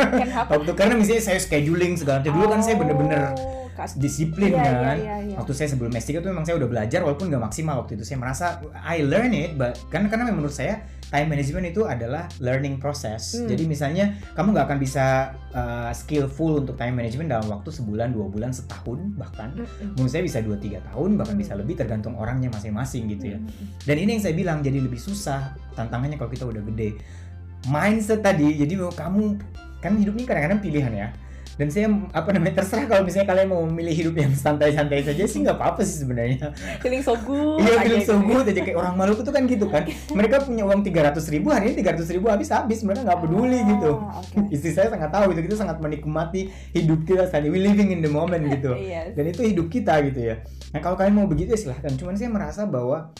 [0.54, 2.30] Waktu karena misalnya saya scheduling segala macam.
[2.38, 3.59] Dulu kan saya bener-bener Oh,
[3.96, 4.74] disiplin Iya, kan.
[4.74, 5.36] iya, iya, iya.
[5.38, 8.04] Waktu saya sebelum S3 tuh memang saya udah belajar walaupun nggak maksimal waktu itu.
[8.04, 12.78] Saya merasa I learn it, but kan karena menurut saya time management itu adalah learning
[12.78, 13.34] process.
[13.34, 13.50] Hmm.
[13.50, 15.04] Jadi misalnya kamu nggak akan bisa
[15.50, 19.50] uh, skillful untuk time management dalam waktu sebulan, dua bulan, setahun bahkan.
[19.58, 19.98] Mm-mm.
[19.98, 21.42] Menurut saya bisa 2-3 tahun, bahkan Hmm.
[21.42, 23.38] bisa lebih tergantung orangnya masing-masing gitu ya.
[23.42, 23.66] Mm-mm.
[23.82, 26.94] Dan ini yang saya bilang jadi lebih susah tantangannya kalau kita udah gede.
[27.68, 29.36] mindset tadi jadi kamu
[29.84, 31.08] kan hidup ini kadang-kadang pilihan ya
[31.56, 35.38] dan saya apa namanya terserah kalau misalnya kalian mau memilih hidup yang santai-santai saja sih
[35.40, 36.52] nggak apa-apa sih sebenarnya.
[36.80, 38.28] Feeling so good iya feeling so gitu.
[38.28, 39.84] good aja kayak orang Maluku tuh kan gitu kan.
[40.10, 43.66] Mereka punya uang 300 ribu hari ini 300 ribu habis habis mereka nggak peduli Ah,
[43.66, 43.90] gitu.
[43.92, 44.38] oke.
[44.48, 46.40] istri saya sangat tahu gitu kita sangat menikmati
[46.72, 47.50] hidup kita saat ini.
[47.50, 48.72] We living in the moment gitu.
[48.90, 49.14] Yes.
[49.14, 50.42] dan itu hidup kita gitu ya.
[50.72, 51.92] Nah kalau kalian mau begitu ya silahkan.
[51.94, 53.12] Cuman saya merasa bahwa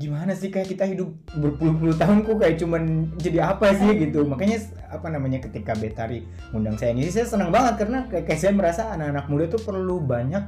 [0.00, 4.64] gimana sih kayak kita hidup berpuluh-puluh tahun kok kayak cuman jadi apa sih gitu makanya
[4.88, 6.24] apa namanya ketika Betari
[6.56, 10.40] ngundang saya ini saya senang banget karena kayak, saya merasa anak-anak muda tuh perlu banyak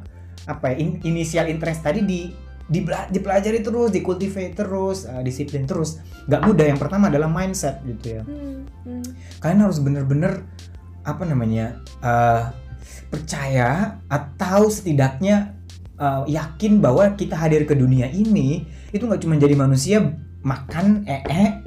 [0.49, 2.21] apa ya in- inisial interest tadi di
[3.13, 6.01] dipelajari terus, dikultivate terus, uh, disiplin terus.
[6.25, 6.73] Gak mudah.
[6.73, 8.23] Yang pertama adalah mindset gitu ya.
[8.25, 9.05] Hmm, hmm.
[9.45, 10.41] Kalian harus bener-bener
[11.05, 12.49] apa namanya uh,
[13.13, 15.53] percaya atau setidaknya
[16.03, 20.03] uh, yakin bahwa kita hadir ke dunia ini itu nggak cuma jadi manusia
[20.43, 21.63] makan ee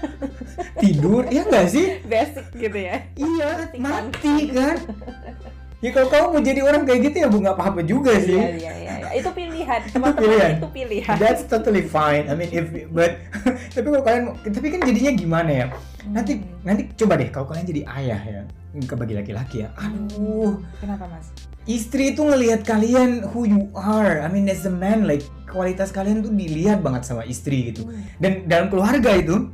[0.82, 3.80] tidur ya nggak sih basic gitu ya iya Mati kan?
[3.84, 4.76] mati kan
[5.80, 8.48] ya kalau kamu mau jadi orang kayak gitu ya bu nggak apa-apa juga sih iya
[8.56, 9.10] iya iya iya.
[9.16, 10.50] itu pilihan teman-teman pilihan.
[10.60, 12.28] itu pilihan That's totally fine.
[12.28, 13.16] I mean if but
[13.74, 15.66] tapi kalau kalian tapi kan jadinya gimana ya?
[16.06, 16.62] Nanti Hmm.
[16.64, 18.40] nanti coba deh kalau kalian jadi ayah ya
[18.86, 19.68] ke bagi laki-laki ya.
[19.76, 21.32] Aduh, kenapa mas
[21.70, 24.22] istri itu ngelihat kalian who you are.
[24.22, 27.86] I mean as a man like kualitas kalian tuh dilihat banget sama istri gitu.
[27.86, 28.02] Hmm.
[28.18, 29.50] Dan dalam keluarga itu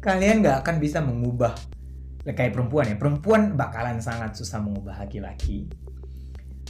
[0.00, 1.52] kalian nggak akan bisa mengubah
[2.24, 2.96] kayak perempuan ya.
[2.96, 5.68] Perempuan bakalan sangat susah mengubah laki-laki.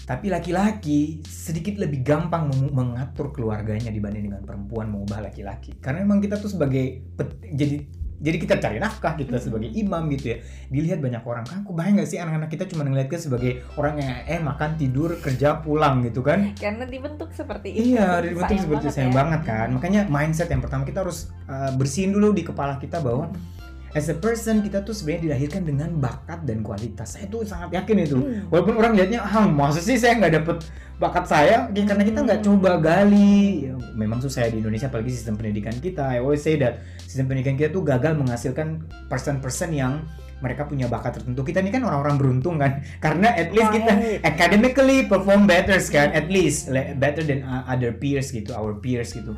[0.09, 5.77] Tapi laki-laki sedikit lebih gampang meng- mengatur keluarganya dibanding dengan perempuan mengubah laki-laki.
[5.85, 7.05] Karena memang kita tuh sebagai
[7.53, 7.85] jadi
[8.19, 9.41] jadi kita cari nafkah kita Mhm.
[9.41, 10.37] sebagai imam gitu ya.
[10.69, 13.95] Dilihat banyak orang kan, aku bayang gak sih anak-anak kita cuma ngeliat kita sebagai orang
[13.97, 16.51] yang eh makan tidur kerja pulang gitu kan?
[16.55, 19.17] karena dibentuk seperti itu Iya, dari bentuk Sayang seperti banget sayang ya.
[19.17, 19.69] banget kan.
[19.71, 23.31] Makanya mindset yang pertama kita harus uh, bersihin dulu di kepala kita bahwa
[23.96, 27.16] as a person kita tuh sebenarnya dilahirkan dengan bakat dan kualitas.
[27.16, 28.16] Saya tuh sangat yakin itu.
[28.20, 28.48] Hmm.
[28.53, 30.57] Walaupun orang lihatnya, ah masa sih saya nggak dapet
[30.98, 33.70] bakat saya, ya, karena kita nggak coba gali.
[33.70, 36.05] Ya, memang susah ya di Indonesia, apalagi sistem pendidikan kita.
[36.05, 40.03] I always say that sistem pendidikan kita tuh gagal menghasilkan person-person yang
[40.38, 41.42] mereka punya bakat tertentu.
[41.42, 44.22] Kita ini kan orang-orang beruntung kan, karena at least kita Right.
[44.22, 49.14] academically perform better kan, at least le- better than uh, other peers gitu, our peers
[49.14, 49.35] gitu.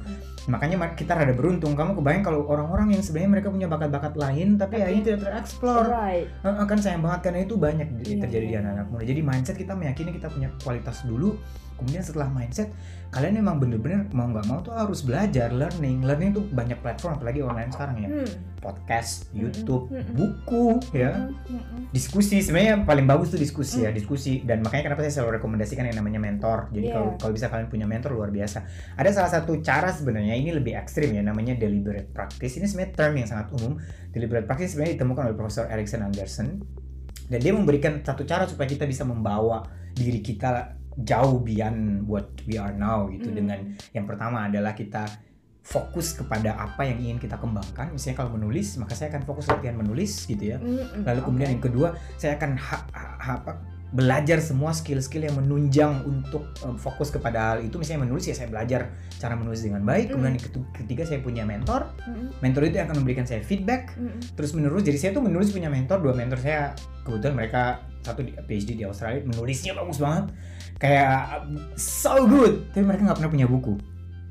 [0.47, 1.75] Makanya ma- kita rada beruntung.
[1.75, 5.21] Kamu kebayang kalau orang-orang yang sebenarnya mereka punya bakat-bakat lain, tapi ya Tapi- ini tidak
[5.23, 5.85] tereksplor.
[5.85, 9.05] right Heeh, kan sayang banget karena itu banyak Iya, terjadi di anak-anak muda.
[9.05, 11.37] Jadi mindset kita meyakini kita punya kualitas dulu.
[11.81, 12.69] Kemudian setelah mindset,
[13.11, 16.05] kalian memang bener-bener mau nggak mau tuh harus belajar, learning.
[16.05, 18.09] Learning tuh banyak platform, apalagi online sekarang ya.
[18.13, 18.31] Hmm.
[18.61, 20.13] Podcast, Mm-mm, YouTube, mm-mm.
[20.13, 21.17] buku, ya.
[21.17, 21.83] Hmm, hmm, hmm.
[21.97, 23.97] Diskusi sebenarnya yang paling bagus tuh diskusi ya, Hmm.
[23.97, 24.45] diskusi.
[24.45, 26.69] Dan makanya kenapa saya selalu rekomendasikan yang namanya mentor.
[26.71, 26.95] Jadi Iya.
[27.01, 28.69] kalau kalau bisa kalian punya mentor luar biasa.
[29.01, 32.61] Ada salah satu cara sebenarnya ini lebih ekstrim ya, namanya deliberate practice.
[32.61, 33.81] Ini sebenarnya term yang sangat umum.
[34.13, 36.61] Deliberate practice sebenarnya ditemukan oleh Profesor Erikson Anderson
[37.31, 39.63] dan dia memberikan satu cara supaya kita bisa membawa
[39.95, 43.29] diri kita jauh beyond what we are now gitu.
[43.31, 43.37] Hmm.
[43.37, 43.59] dengan
[43.97, 45.07] yang pertama adalah kita
[45.61, 47.93] fokus kepada apa yang ingin kita kembangkan.
[47.93, 50.59] Misalnya kalau menulis maka saya akan fokus latihan menulis gitu ya.
[50.59, 51.55] Hmm, lalu kemudian oke.
[51.55, 53.53] yang kedua saya akan ha- ha- ha- apa,
[53.91, 57.77] belajar semua skill-skill yang menunjang untuk eh, fokus kepada hal itu.
[57.77, 60.15] Misalnya menulis ya saya belajar cara menulis dengan baik.
[60.15, 61.93] Kemudian yang ketu- ketiga saya punya mentor.
[62.03, 63.95] Hmm, mentor itu yang akan memberikan saya feedback.
[63.95, 64.17] Hmm.
[64.35, 66.01] terus menerus jadi saya tuh menulis punya mentor.
[66.03, 66.73] Dua mentor saya
[67.05, 70.33] kebetulan mereka satu di PhD di Australia menulisnya bagus banget.
[70.81, 71.45] Kayak
[71.77, 72.69] so good.
[72.73, 73.77] Tapi mereka nggak pernah punya buku.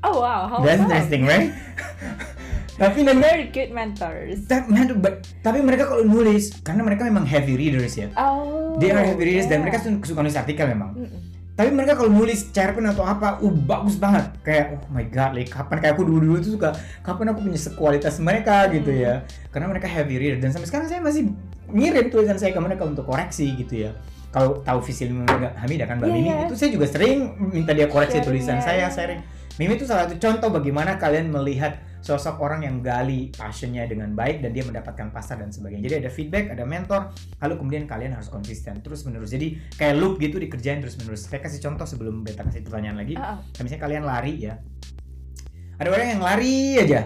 [0.00, 1.52] Oh wow how that's interesting right?
[2.80, 4.48] Tapi dan very good mentors.
[4.48, 8.08] Tapi, but- tapi mereka kalau nulis karena mereka memang heavy readers ya.
[8.16, 8.80] Oh.
[8.80, 9.68] They are heavy readers dan yeah.
[9.68, 10.96] mereka su- suka nulis artikel memang.
[10.96, 11.20] Hmm, hmm.
[11.60, 14.32] tapi mereka kalau nulis cerpen atau apa uh bagus banget.
[14.40, 16.72] Kayak oh my god like kapan kayak aku dulu dulu tuh suka
[17.04, 19.28] kapan aku punya sekualitas mereka gitu ya.
[19.52, 21.36] Karena mereka heavy reader dan sampai sekarang saya masih
[21.74, 23.90] ngirim tulisan saya ke mereka untuk koreksi gitu ya
[24.30, 26.46] kalau tahu visi Mbak Hamidah kan Mbak Iya, Mimi iya.
[26.46, 28.88] itu saya juga sering minta dia koreksi Sharing, tulisan ya, saya ya.
[28.90, 29.20] sharing
[29.58, 34.40] Mimi itu salah satu contoh bagaimana kalian melihat sosok orang yang gali passionnya dengan baik
[34.40, 35.84] dan dia mendapatkan pasar dan sebagainya.
[35.84, 37.12] Jadi ada feedback, ada mentor,
[37.44, 39.36] lalu kemudian kalian harus konsisten terus menerus.
[39.36, 41.28] Jadi kayak loop gitu dikerjain terus menerus.
[41.28, 43.20] Saya kasih contoh sebelum beta kasih pertanyaan lagi.
[43.20, 43.44] Ah.
[43.52, 44.54] Kayak misalnya kalian lari ya,
[45.76, 47.00] ada orang yang lari aja,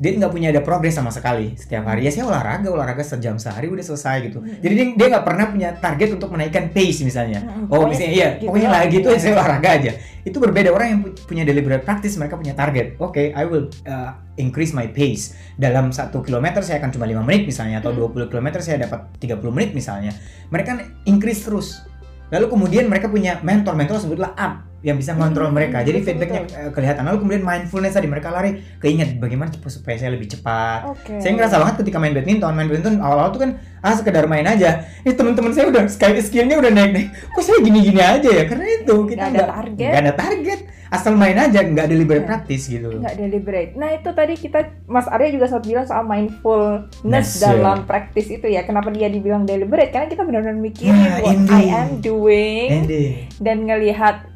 [0.00, 2.08] dia nggak punya ada progres sama sekali setiap hari.
[2.08, 4.40] Ya saya olahraga, olahraga sejam sehari udah selesai gitu.
[4.40, 4.56] Hmm.
[4.58, 7.44] Jadi dia dia nggak pernah punya target untuk menaikkan pace misalnya.
[7.44, 9.92] Hmm, Oh misalnya iya, gitu pokoknya lah gitu saya olahraga aja.
[10.24, 12.96] Itu berbeda orang yang pu- punya deliberate practice mereka punya target.
[12.96, 15.36] Oke, I will uh, increase my pace.
[15.54, 18.08] Dalam satu kilometer saya akan cuma 5 menit misalnya atau Hmm.
[18.08, 20.16] 20 kilometer saya dapat 30 menit misalnya.
[20.48, 21.84] Mereka increase terus.
[22.32, 24.64] Lalu kemudian mereka punya mentor, mentor sebutlah up.
[24.80, 25.80] Yang bisa ngontrol Hmm, mereka.
[25.80, 27.02] Jadi feedbacknya eh, kelihatan.
[27.02, 30.88] Lalu kemudian mindfulness tadi mereka lari keinget bagaimana cepat supaya saya lebih cepat.
[30.88, 31.16] Oke.
[31.16, 34.70] Saya ngerasa banget ketika main badminton, main badminton awal-awal tuh kan ah sekedar main aja.
[35.02, 37.08] Ini teman-teman saya udah skill skillnya udah naik-naik.
[37.30, 38.44] Kok saya gini-gini aja ya?
[38.44, 39.86] Karena itu kita Nggak ada target.
[39.86, 40.60] nggak ada target.
[40.90, 42.30] Asal main aja, nggak deliberate Iya.
[42.34, 42.90] praktis gitu.
[42.90, 43.70] nggak deliberate.
[43.74, 48.62] Nah itu tadi kita Mas Arya juga sempat bilang soal mindfulness dalam praktis itu ya.
[48.62, 49.90] Kenapa dia dibilang deliberate?
[49.90, 51.70] Karena kita benar-benar mikirin Nah, what I indeed.
[51.72, 53.02] am doing Ende.
[53.38, 54.26] dan ngelihat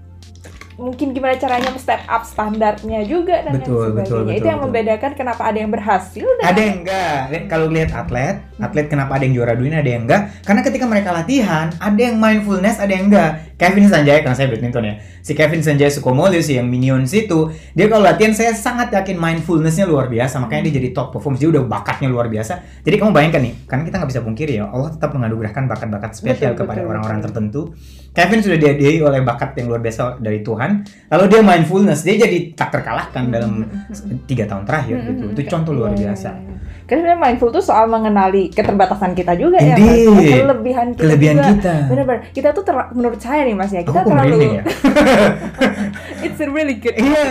[0.75, 4.35] mungkin gimana caranya step up standarnya juga dan Betul, lain betul, sebagainya.
[4.35, 4.71] itu betul, yang betul.
[4.71, 7.19] membedakan kenapa ada yang berhasil dan Ada yang enggak.
[7.47, 10.23] Kalau lihat atlet, atlet kenapa ada yang juara dunia, ada yang enggak?
[10.43, 13.31] Karena ketika mereka latihan, ada yang mindfulness, ada yang enggak.
[13.55, 14.95] Kevin Sanjaya, karena saya badminton ya.
[15.25, 19.89] Si Kevin Sanjaya Sukomolo sih yang Minions itu, dia kalau latihan saya sangat yakin mindfulnessnya
[19.89, 20.43] luar biasa.
[20.43, 21.41] Makanya dia jadi top performance.
[21.41, 22.85] Dia udah bakatnya luar biasa.
[22.85, 26.53] Jadi kamu bayangkan nih, karena kita nggak bisa pungkiri ya, Allah tetap menganugerahkan bakat-bakat spesial
[26.53, 27.73] Betul, kepada orang-orang tertentu.
[28.15, 30.87] Kevin sudah dihadiahi oleh bakat yang luar biasa dari Tuhan.
[31.11, 33.67] Lalu dia mindfulness, dia jadi tak terkalahkan dalam
[34.29, 35.25] tiga tahun terakhir gitu.
[35.35, 36.31] Itu contoh luar Iya, biasa.
[36.85, 40.05] Karena mindful itu soal mengenali keterbatasan kita juga ya, Mas.
[40.05, 41.49] Kelebihan kita Kelebihan juga.
[41.57, 41.75] kita.
[41.89, 42.21] Benar-benar.
[42.31, 44.63] Kita tuh ter- menurut saya nih Mas ya, Aku kita merinding terlalu ya?
[46.27, 46.93] it's really good.
[46.95, 47.25] Iya.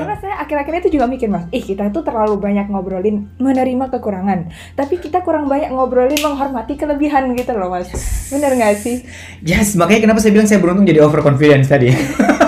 [0.00, 4.46] Karena saya akhir-akhir itu juga mikir mas, ih kita itu terlalu banyak ngobrolin menerima kekurangan,
[4.74, 7.90] tapi kita kurang banyak ngobrolin menghormati kelebihan gitu loh mas.
[8.30, 9.02] Bener nggak sih?
[9.42, 11.90] Yes, makanya kenapa saya bilang saya beruntung jadi overconfidence tadi.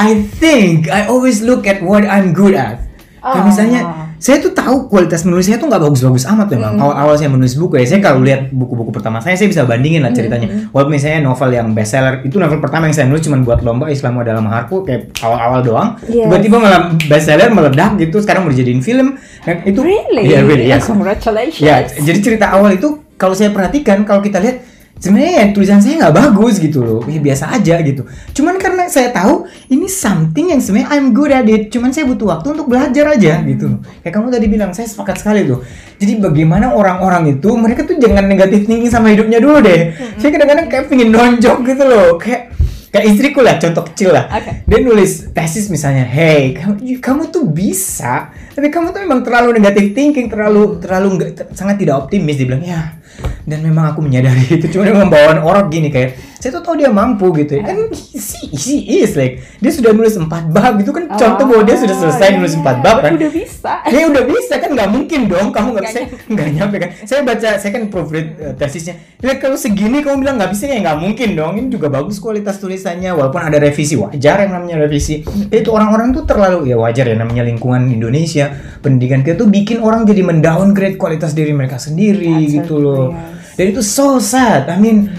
[0.00, 2.88] I think I always look at what I'm good at.
[3.20, 3.44] Kayak Ah.
[3.44, 3.80] misalnya,
[4.16, 6.72] saya tuh tahu kualitas menulis saya tuh nggak bagus-bagus amat memang.
[6.76, 6.80] Mm.
[6.80, 10.08] Awal-awal saya menulis buku ya, saya kalau lihat buku-buku pertama saya, saya bisa bandingin lah
[10.16, 10.48] ceritanya.
[10.48, 10.72] Mm.
[10.72, 14.24] Walaupun misalnya novel yang bestseller, itu novel pertama yang saya nulis cuma buat lomba Islam
[14.24, 15.88] dalam Maharku, kayak awal-awal doang.
[16.08, 16.32] Yes.
[16.32, 19.20] Tiba-tiba malah bestseller meledak gitu, sekarang mau dijadiin film.
[19.44, 20.24] Dan itu Really?
[20.24, 20.88] Iya, really, yes.
[20.88, 21.60] Congratulations.
[21.60, 24.64] Ya, jadi cerita awal itu kalau saya perhatikan, kalau kita lihat
[25.00, 28.04] sebenarnya ya, tulisan saya nggak bagus gitu loh, ya, biasa aja gitu.
[28.36, 32.36] Cuman karena saya tahu ini something yang sebenarnya I'm good at it, cuman saya butuh
[32.36, 33.80] waktu untuk belajar aja gitu.
[34.04, 35.64] Kayak kamu tadi bilang, saya sepakat sekali tuh.
[35.96, 39.96] Jadi bagaimana orang-orang itu, mereka tuh jangan negatif thinking sama hidupnya dulu deh.
[40.20, 42.60] Saya kadang-kadang kayak pengen nonjok gitu loh, kayak
[42.90, 44.66] kayak istriku lah contoh kecil lah Oke.
[44.66, 49.94] dia nulis tesis misalnya hey kamu, kamu tuh bisa tapi kamu tuh memang terlalu negatif
[49.94, 52.98] thinking terlalu terlalu nggak ter- sangat tidak optimis dia bilang ya
[53.44, 54.66] dan memang aku menyadari itu.
[54.72, 58.48] Cuma memang bawaan orang gini kayak saya tuh tahu dia mampu gitu ya kan si
[58.56, 62.28] si is like dia sudah nulis empat bab itu kan contoh bahwa dia sudah selesai
[62.30, 62.60] Oh, nulis iya.
[62.64, 63.72] empat bab kan Udah bisa.
[63.90, 65.98] Ya udah bisa kan nggak mungkin dong kamu nggak bisa
[66.30, 66.90] nggak nyampe kan.
[67.04, 68.94] Saya baca saya kan proofread uh, tesisnya.
[69.20, 71.52] Ya kalau segini kamu bilang nggak bisa ya nggak mungkin dong.
[71.60, 75.20] Ini juga bagus kualitas tulisannya walaupun ada revisi wajar yang namanya revisi.
[75.50, 78.48] Itu orang-orang tuh terlalu ya wajar ya namanya lingkungan Indonesia
[78.80, 83.12] pendidikan kita tuh bikin orang jadi mendowngrade kualitas diri mereka sendiri That's gitu loh.
[83.58, 84.72] Dan itu so sad.
[84.72, 85.12] I mean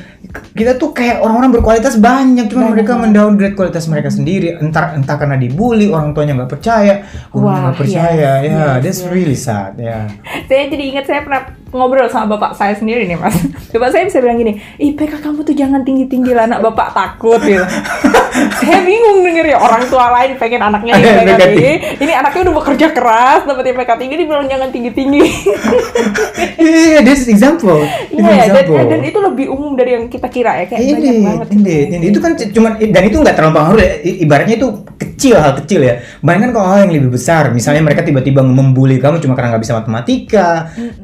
[0.55, 5.17] kita tuh kayak orang-orang berkualitas banyak cuma Banyak mereka mendowngrade kualitas mereka sendiri entah entah
[5.19, 7.03] karena dibully orang tuanya nggak percaya
[7.33, 9.11] Wah, nggak percaya yes, ya yes, that's yes.
[9.11, 10.07] really sad ya
[10.45, 13.35] Saya jadi ingat saya pernah ngobrol sama bapak saya sendiri nih mas.
[13.71, 17.39] Bapak saya bisa bilang gini, ih PK kamu tuh jangan tinggi-tinggi lah anak bapak takut
[17.39, 17.63] gitu.
[18.53, 21.71] saya bingung denger ya orang tua lain pengen anaknya IPK tinggi.
[21.99, 25.21] Ini anaknya udah bekerja keras dapat IPK tinggi dibilang jangan tinggi-tinggi.
[26.61, 28.75] iya this is example This is Iya, example.
[28.75, 31.47] dan, dan itu lebih umum dari yang kita kira ya, kayak Ini, banyak banget.
[31.53, 33.93] ini, ini itu kan cuma dan itu nggak terlalu pengaruh ya.
[34.21, 35.93] Ibaratnya itu kecil hal kecil ya.
[36.19, 39.75] Bayangkan kalau hal yang lebih besar, misalnya mereka tiba-tiba membuli kamu cuma karena nggak bisa
[39.75, 40.49] matematika,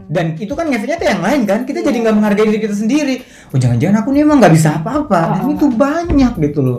[0.08, 1.60] dan itu kan ngefeknya tuh yang lain kan.
[1.64, 3.16] Kita jadi nggak menghargai diri kita sendiri.
[3.48, 5.22] Oh jangan-jangan aku nih emang nggak bisa apa-apa.
[5.34, 5.54] Dan Oh.
[5.54, 6.78] itu banyak gitu loh.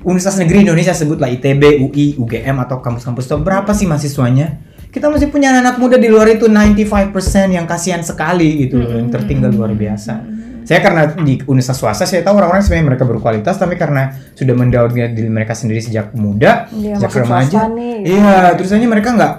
[0.00, 4.56] Universitas Negeri Indonesia sebutlah ITB, UI, UGM atau kampus-kampus top berapa sih mahasiswanya?
[4.90, 7.14] Kita masih punya anak muda di luar itu 95%
[7.54, 10.24] yang kasihan sekali gitu loh, yang tertinggal luar biasa.
[10.66, 15.14] Saya karena di universitas swasta saya tahu orang-orang sebenarnya mereka berkualitas tapi karena sudah mendowngrade
[15.14, 17.66] diri mereka sendiri sejak muda, Iya, sejak remaja.
[17.70, 17.96] nih.
[18.06, 19.34] Iya, terusannya mereka nggak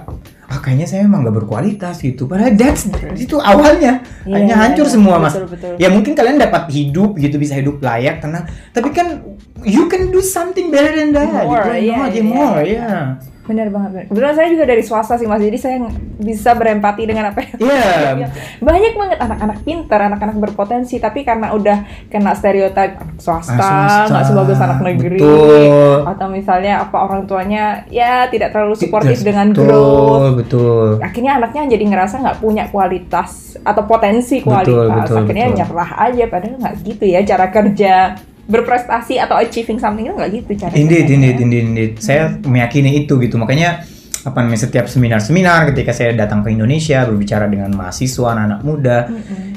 [0.52, 2.28] ah kayaknya saya emang nggak berkualitas gitu.
[2.28, 2.84] Padahal that's
[3.16, 4.04] itu awalnya.
[4.28, 4.92] Iya, Hanya iya, hancur iya.
[4.92, 5.32] semua, Mas.
[5.40, 5.80] Betul.
[5.80, 8.44] Ya mungkin kalian dapat hidup gitu bisa hidup layak, tenang.
[8.76, 9.24] Tapi kan
[9.64, 11.48] you can do something better than that.
[11.48, 12.12] More, iya, not?
[12.12, 12.84] iya, Yeah, more, iya.
[12.84, 12.92] ya.
[13.42, 14.06] Benar banget.
[14.06, 15.76] Kebetulan saya juga dari swasta sih mas, jadi saya
[16.16, 18.26] bisa berempati dengan apa yang Iya.
[18.62, 24.24] banyak banget anak-anak pintar, anak-anak berpotensi, tapi karena udah kena stereotip swasta, Ah, swasta, nggak
[24.24, 26.06] sebagus anak negeri, betul.
[26.06, 30.86] atau misalnya apa orang tuanya ya tidak terlalu suportif Betul, dengan growth, Betul.
[31.02, 35.58] akhirnya anaknya jadi ngerasa nggak punya kualitas atau potensi Betul, kualitas, betul, akhirnya betul.
[35.58, 37.94] nyerah aja, padahal nggak gitu ya cara kerja
[38.42, 41.92] berprestasi atau achieving something itu nggak gitu cara Indeed, indeed, indeed, indeed.
[42.02, 43.38] Saya meyakini itu gitu.
[43.38, 43.86] Makanya
[44.22, 48.98] apa namanya setiap seminar-seminar ketika saya datang ke Indonesia berbicara dengan mahasiswa anak-anak muda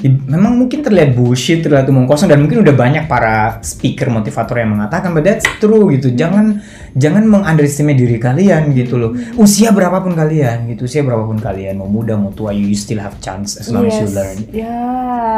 [0.02, 4.58] ya, memang mungkin terlihat bullshit terlihat omong kosong dan mungkin udah banyak para speaker motivator
[4.58, 6.58] yang mengatakan but that's true gitu jangan
[6.98, 12.18] jangan mengunderestimate diri kalian gitu loh usia berapapun kalian gitu usia berapapun kalian mau muda
[12.18, 14.66] mau tua you still have chance as long as you learn Yeah,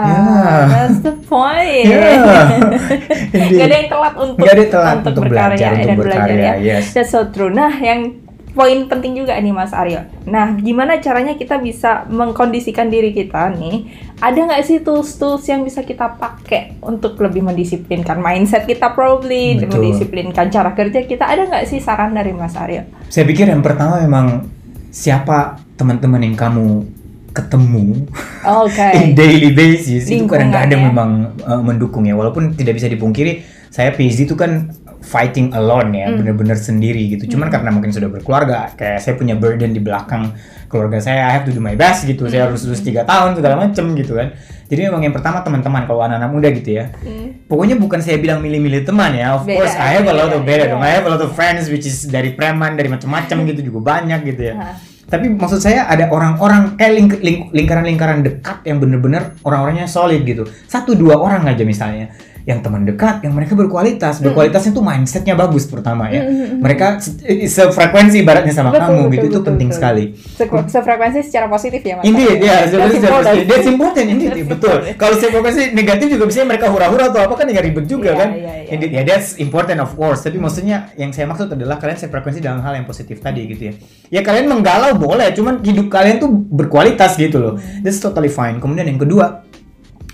[0.09, 0.63] Yeah.
[0.69, 1.85] that's the point.
[1.85, 2.61] Yeah.
[3.35, 6.53] Gak ada yang telat untuk ada telat untuk berkarya belajar, untuk dan belajar berkarya, ya.
[6.79, 6.85] yes.
[6.95, 7.51] That's so true.
[7.51, 10.05] Nah, yang poin penting juga nih Mas Aryo.
[10.29, 14.07] Nah, gimana caranya kita bisa mengkondisikan diri kita nih?
[14.19, 19.79] Ada nggak sih tools-tools yang bisa kita pakai untuk lebih mendisiplinkan mindset kita probably, Betul.
[19.79, 21.25] mendisiplinkan cara kerja kita?
[21.29, 22.89] Ada nggak sih saran dari Mas Aryo?
[23.09, 24.45] saya pikir yang pertama memang
[24.93, 26.85] siapa teman-teman yang kamu
[27.33, 28.05] ketemu
[28.45, 28.89] Oke.
[29.01, 30.87] in daily basis itu Lingkungan kadang-kadang ya.
[30.93, 31.11] memang
[31.45, 36.19] uh, mendukung ya walaupun tidak bisa dipungkiri saya PhD itu kan fighting alone ya Hmm.
[36.19, 40.35] bener-bener sendiri gitu cuman karena mungkin sudah berkeluarga kayak saya punya burden di belakang
[40.67, 43.57] keluarga saya I have to do my best gitu saya harus lulus tiga tahun segala
[43.57, 44.35] macem gitu kan
[44.69, 47.31] jadi memang yang pertama teman-teman kalau anak-anak muda gitu ya Hmm.
[47.49, 49.33] Pokoknya bukan saya bilang milih-milih teman ya.
[49.33, 50.85] Of Beda, course, I have a lot of beda, beda dong.
[50.85, 54.21] I have a lot of friends which is dari preman, dari macam-macam gitu juga banyak
[54.29, 54.77] gitu ya.
[55.09, 60.45] Tapi maksud saya ada orang-orang kayak ling- ling- lingkaran-lingkaran dekat yang bener-bener orang-orangnya solid gitu.
[60.69, 62.13] Satu dua orang aja misalnya
[62.49, 64.25] yang teman dekat, yang mereka berkualitas.
[64.25, 66.25] Berkualitasnya tuh mindsetnya bagus pertama ya.
[66.57, 69.21] Mereka se- sefrekuensi ibaratnya sama Betul, kamu betul, gitu.
[69.21, 69.77] itu betul, penting betul.
[69.77, 70.05] sekali.
[70.17, 72.09] Se- Sefrekuensi secara positif ya Mas.
[72.09, 72.31] Aryo?
[72.41, 73.37] ya, sebenarnya important.
[73.45, 74.41] That's betul.
[74.41, 74.97] important.
[74.97, 78.21] Kalau saya fokusnya negatif juga bisa mereka hura-hura atau apa kan ya ribet juga Iya,
[78.25, 78.29] kan.
[78.33, 78.71] iya, iya.
[78.73, 80.25] Indeed, ya that's important of course.
[80.25, 83.73] Tapi maksudnya yang saya maksud adalah kalian sefrekuensi dalam hal yang positif tadi gitu ya.
[84.09, 87.55] Ya kalian menggalau boleh, cuman hidup kalian tuh berkualitas gitu loh.
[87.85, 88.57] That's totally fine.
[88.57, 89.45] Kemudian yang kedua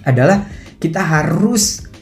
[0.03, 0.51] adalah
[0.83, 1.94] kita harus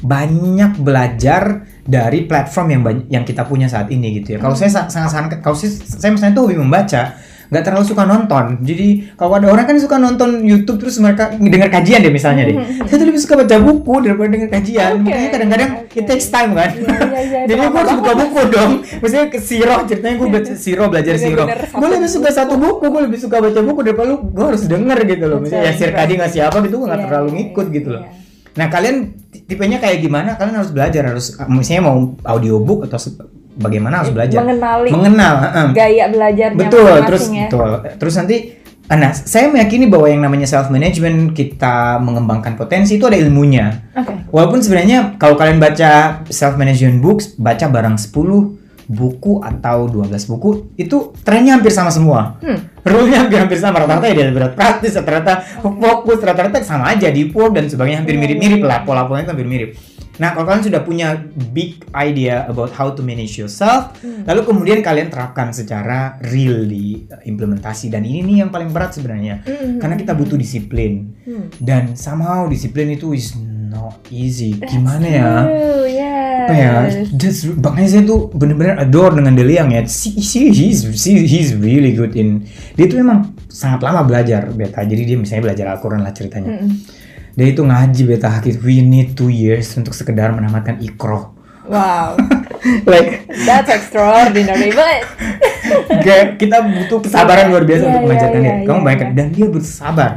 [0.00, 1.42] banyak belajar
[1.82, 4.38] dari platform yang banyak, yang kita punya saat ini gitu ya.
[4.38, 7.16] Kalau saya sa- sangat sangat kalau saya, saya misalnya tuh hobi membaca,
[7.48, 8.44] nggak terlalu suka nonton.
[8.60, 12.56] Jadi kalau ada orang kan suka nonton YouTube terus mereka dengar kajian deh misalnya deh.
[12.84, 14.92] Saya tuh lebih suka baca buku daripada dengar kajian.
[14.94, 15.96] Oke, Makanya kadang-kadang oke.
[15.96, 16.70] it takes time kan.
[16.70, 18.72] Iya, iya, iya, Jadi gue harus buka buku dong.
[19.00, 21.44] Maksudnya ke Siro ceritanya gue baca Siro belajar Siro.
[21.48, 24.98] Gue lebih suka satu buku, gue lebih suka baca buku daripada lu gue harus denger
[25.08, 25.38] gitu loh.
[25.40, 28.02] Misalnya ya Sirkadi ngasih apa gitu gue nggak Iya, terlalu iya, ngikut iya, gitu loh.
[28.58, 28.96] Nah kalian
[29.48, 30.36] tipenya kayak gimana?
[30.36, 33.00] Kalian harus belajar harus misalnya mau audiobook atau
[33.58, 34.44] bagaimana harus belajar.
[34.44, 35.34] Mengenali Mengenal.
[35.42, 35.68] heeh.
[35.74, 36.94] gaya belajarnya Betul.
[37.08, 37.48] Terus ya.
[37.48, 37.70] betul.
[37.98, 38.36] Terus nanti
[38.88, 43.92] Nah, saya meyakini bahwa yang namanya self management kita mengembangkan potensi itu ada ilmunya.
[43.92, 44.32] Oke.
[44.32, 48.57] Walaupun sebenarnya kalau kalian baca self management books, baca barang 10
[48.88, 52.40] buku atau 12 buku itu trennya hampir sama semua.
[52.40, 52.56] Hmm.
[52.80, 57.28] Rule-nya hampir hampir sama rata-rata ya dia berat praktis, rata-rata fokus, rata-rata sama aja di
[57.28, 59.70] work dan sebagainya hampir Iya, mirip-mirip lah, pola-polanya itu hampir mirip.
[60.18, 61.14] Nah, kalau kalian sudah punya
[61.54, 64.26] big idea about how to manage yourself, Hmm.
[64.26, 68.96] lalu kemudian kalian terapkan secara real di uh, implementasi dan ini nih yang paling berat
[68.98, 69.46] sebenarnya.
[69.46, 69.78] Hmm.
[69.78, 71.52] Karena kita butuh disiplin Hmm.
[71.62, 73.36] dan somehow disiplin itu is
[73.70, 74.58] not easy.
[74.58, 75.30] Gimana ya?
[75.46, 75.86] True.
[76.48, 76.72] Apa ya
[77.12, 79.84] just makanya saya tuh bener-bener adore dengan Deliang ya.
[79.84, 84.80] Si, si he's si, he's really good in dia tuh memang sangat lama belajar beta.
[84.80, 86.56] Jadi dia misalnya belajar Al-Quran lah ceritanya.
[86.56, 86.72] Mm-mm.
[87.38, 92.16] dia itu ngaji beta hakik we need two years untuk sekedar menamatkan ikro Wow,
[92.90, 95.04] like that's extraordinary, but
[96.04, 99.08] kayak kita butuh kesabaran luar biasa Iya, untuk iya, mengajarkan iya, dia kamu iya, bayangkan
[99.08, 99.16] iya.
[99.20, 100.10] dan dia bersabar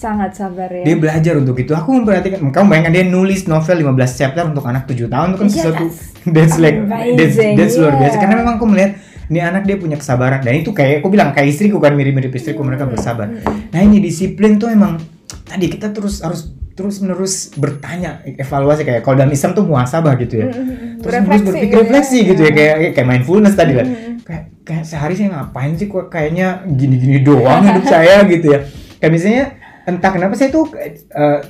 [0.00, 0.80] sangat sabar ya.
[0.80, 4.88] dia belajar untuk itu aku memperhatikan kamu bayangkan dia nulis novel 15 chapter untuk anak
[4.88, 5.54] 7 tahun itu kan Yes.
[5.54, 5.84] sesuatu
[6.32, 8.20] that's like that's, that's luar biasa yeah.
[8.24, 8.92] karena memang aku melihat
[9.28, 12.64] ini anak dia punya kesabaran dan itu kayak aku bilang kayak istriku kan mirip-mirip istriku
[12.64, 12.96] mereka Hmm.
[12.96, 13.28] bersabar
[13.68, 14.96] nah ini disiplin tuh emang
[15.44, 20.40] tadi kita terus harus terus menerus bertanya evaluasi kayak kalau dalam Islam tuh muasabah gitu
[20.40, 21.04] ya Mm-mm.
[21.04, 21.82] terus menerus berpikir gitu ya.
[21.84, 24.24] refleksi gitu ya kayak kayak mindfulness tadi lah Mm-mm.
[24.24, 28.60] kayak kayak sehari saya ngapain sih kok kayaknya gini-gini doang hidup saya gitu ya
[28.96, 29.44] kayak misalnya
[29.88, 31.40] entah kenapa saya tuh eh,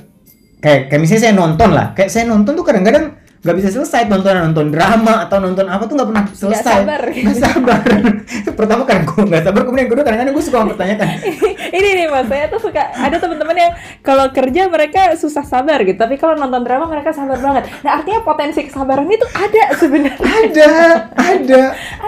[0.61, 1.87] kayak kayak misalnya saya nonton lah.
[1.97, 3.05] Kayak saya nonton tuh kadang-kadang
[3.41, 6.85] nggak bisa selesai nonton nonton drama atau nonton apa tuh nggak pernah selesai.
[6.85, 7.01] sabar.
[7.25, 7.81] nggak sabar.
[8.61, 11.07] Pertama karena gue nggak sabar kemudian yang kedua kadang-kadang gue suka mempertanyakan.
[11.81, 13.73] Ini nih mas saya tuh suka ada teman-teman yang
[14.05, 17.65] kalau kerja mereka susah sabar gitu tapi kalau nonton drama mereka sabar banget.
[17.81, 20.21] Nah artinya potensi kesabaran itu ada sebenarnya.
[20.21, 20.71] Ada
[21.17, 21.63] ada.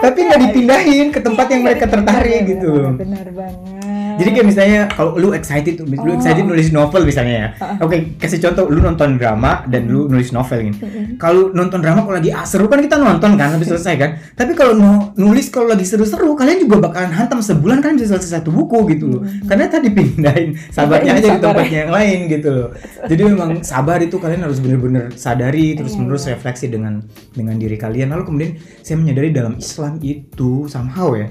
[0.06, 2.72] Tapi nggak dipindahin ke tempat yang mereka tertarik Benar, gitu.
[2.94, 3.83] Benar banget
[4.14, 6.14] Jadi kayak misalnya kalau lu excited, lu Oh.
[6.14, 7.48] excited nulis novel misalnya ya.
[7.78, 10.72] Oke, kasih contoh lu nonton drama dan lu nulis novel ini.
[11.16, 14.10] Kalau nonton drama kalau lagi ah, seru kan kita nonton kan habis selesai kan.
[14.38, 18.40] Tapi kalau nu- nulis kalau lagi seru-seru kalian juga bakalan hantam sebulan kan bisa selesai
[18.40, 19.22] satu buku gitu loh.
[19.44, 22.68] Karena tadi pindahin sabarnya aja di tempatnya yang lain gitu loh.
[23.10, 28.10] Jadi memang sabar itu kalian harus bener-bener sadari terus menerus refleksi dengan dengan diri kalian.
[28.10, 31.28] Lalu kemudian saya menyadari dalam Islam itu somehow ya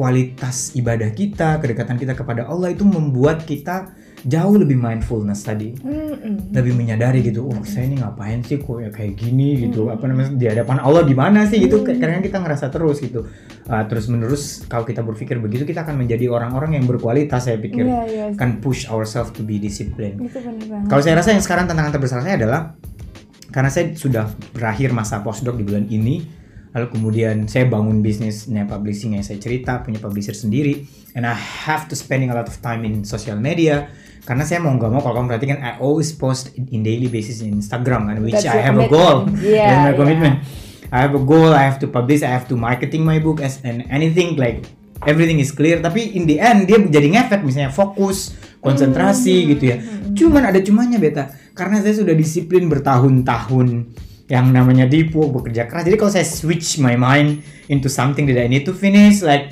[0.00, 3.92] kualitas ibadah kita, kedekatan kita kepada Allah itu membuat kita
[4.24, 5.76] jauh lebih mindfulness tadi.
[5.76, 6.56] Mm-mm.
[6.56, 9.92] Lebih menyadari gitu, oh saya ini ngapain sih kok ya kayak gini gitu.
[9.92, 11.84] Apa namanya di hadapan Allah gimana sih gitu.
[11.84, 13.28] Kadang kita ngerasa terus gitu.
[13.68, 17.84] Ah, terus menerus kalau kita berpikir begitu kita akan menjadi orang-orang yang berkualitas saya pikir.
[17.84, 18.24] Iya, iya.
[18.40, 20.16] Kan push ourselves to be disciplined.
[20.88, 22.72] Kalau saya rasa yang sekarang tantangan terbesar saya adalah
[23.52, 26.39] karena saya sudah berakhir masa postdoc di bulan ini,
[26.70, 30.86] lalu kemudian saya bangun bisnisnya publishing yang saya cerita, punya publisher sendiri,
[31.18, 33.90] and I have to spending a lot of time in social media.
[34.20, 37.58] Karena saya mau nggak mau kalau kamu perhatikan, I always post in daily basis in
[37.58, 39.42] Instagram kan, which That's I have a goal, commitment.
[39.42, 39.98] Yeah, That's my yeah.
[39.98, 40.34] commitment.
[40.90, 43.62] I have a goal, I have to publish, I have to marketing my book as
[43.62, 44.66] and anything like
[45.06, 45.78] everything is clear.
[45.78, 49.48] Tapi in the end dia jadi ngefek misalnya fokus, konsentrasi Hmm.
[49.56, 49.76] gitu ya.
[50.14, 53.66] Cuman ada cumanya beta, karena saya sudah disiplin bertahun-tahun
[54.30, 55.82] yang namanya dipu bekerja keras.
[55.82, 59.50] Jadi kalau saya switch my mind into something that I need to finish, like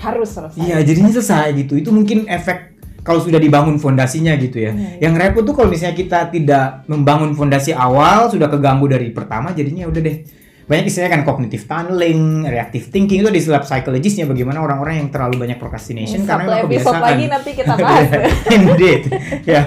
[0.00, 0.56] Harus selesai.
[0.58, 1.76] iya jadinya selesai gitu.
[1.76, 4.72] Itu mungkin efek kalau sudah dibangun fondasinya gitu ya.
[4.72, 9.52] Iya, Yang repot tuh kalau misalnya kita tidak membangun fondasi awal, sudah keganggu dari pertama,
[9.52, 10.16] jadinya udah deh.
[10.64, 15.36] Banyak istilahnya kan cognitive tunneling, reactive thinking itu di lab psychologisnya bagaimana orang-orang yang terlalu
[15.36, 17.02] banyak procrastination karena Satu memang kebiasaan.
[17.04, 18.08] lagi nanti kita bahas.
[18.56, 19.02] Indeed.
[19.44, 19.60] ya.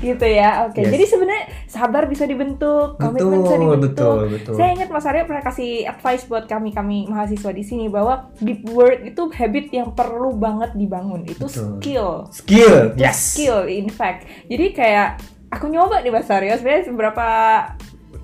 [0.00, 0.66] Gitu ya.
[0.66, 0.80] Oke.
[0.80, 0.90] Yes.
[0.96, 3.88] Jadi sebenarnya sabar bisa dibentuk, komitmen bisa Betul, dibentuk.
[3.92, 4.54] betul, betul.
[4.56, 9.04] Saya ingat Mas Aryo pernah kasih advice buat kami-kami mahasiswa di sini bahwa deep work
[9.04, 11.22] itu habit yang perlu banget dibangun.
[11.28, 11.78] Itu Betul.
[11.78, 12.10] skill.
[12.32, 13.18] Skill, Itu yes.
[13.36, 14.24] skill in fact.
[14.48, 15.20] Jadi kayak
[15.52, 17.28] aku nyoba nih Mas Aryo sebenarnya beberapa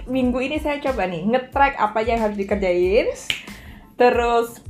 [0.07, 3.07] minggu ini saya coba nih nge-track apa aja yang harus dikerjain.
[3.97, 4.61] Terus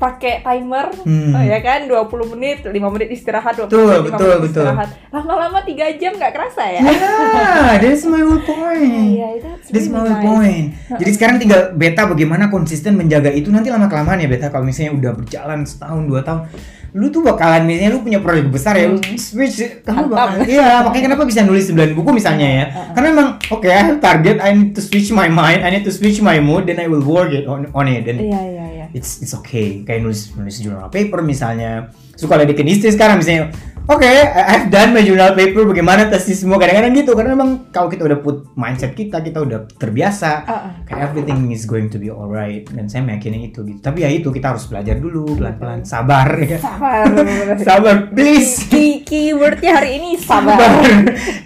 [0.00, 1.30] pakai timer Hmm.
[1.30, 4.64] oh ya kan 20 menit 5 menit istirahat 20 Betul, menit 5 betul, menit betul.
[4.64, 9.12] istirahat lama-lama 3 jam nggak kerasa ya Yeah, that's my whole point.
[9.12, 10.26] Iya, that's That's my really whole nice.
[10.26, 10.66] point.
[10.96, 14.96] Jadi sekarang tinggal beta bagaimana konsisten menjaga itu nanti lama kelamaan ya beta kalau misalnya
[14.96, 16.48] udah berjalan setahun dua tahun
[16.90, 19.14] lu tuh bakalan misalnya lu punya proyek besar ya Hmm.
[19.14, 22.64] switch kamu bakal iya makanya kenapa bisa nulis 9 buku misalnya ya?
[22.92, 25.92] Karena memang oke I have target I need to switch my mind I need to
[25.92, 28.02] switch my mood then I will work it on on it.
[28.02, 28.86] Dan iya iya iya.
[28.90, 29.82] it's it's okay.
[29.82, 31.94] Kayak nulis nulis jurnal paper misalnya.
[32.18, 33.48] Suka ledekin istri sekarang misalnya
[33.86, 36.56] oke I- I've done my journal paper bagaimana tesis semua?
[36.56, 40.72] Kadang-kadang gitu karena memang kalau kita udah put mindset kita kita udah terbiasa Ah, ah.
[40.84, 43.78] kayak everything is going to be alright dan saya meyakini itu gitu.
[43.78, 46.58] Tapi ya itu kita harus belajar dulu pelan-pelan sabar ya.
[46.58, 47.04] Sabar.
[47.66, 48.66] Sabar please.
[48.66, 50.58] Key keywordnya hari ini sabar.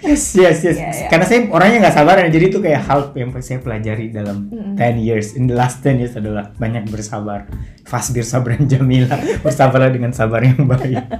[0.01, 0.77] Yes yes yes.
[0.77, 1.07] Iya, iya.
[1.07, 4.73] karena saya orangnya nggak sabar jadi itu kayak hal yang saya pelajari dalam Mm-mm.
[4.77, 5.33] 10 years.
[5.33, 7.45] In the last 10 years adalah banyak bersabar.
[7.85, 11.03] Fasbir sabran jamila bersabarlah dengan sabar yang baik.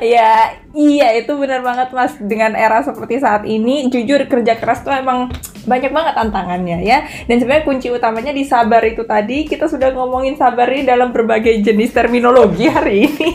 [0.00, 2.14] Ya iya itu benar banget mas.
[2.18, 5.30] Dengan era seperti saat ini jujur kerja keras tuh emang
[5.70, 7.06] banyak banget tantangannya ya.
[7.30, 11.62] Dan sebenarnya kunci utamanya di sabar itu tadi kita sudah ngomongin sabar ini dalam berbagai
[11.62, 13.30] jenis terminologi hari ini.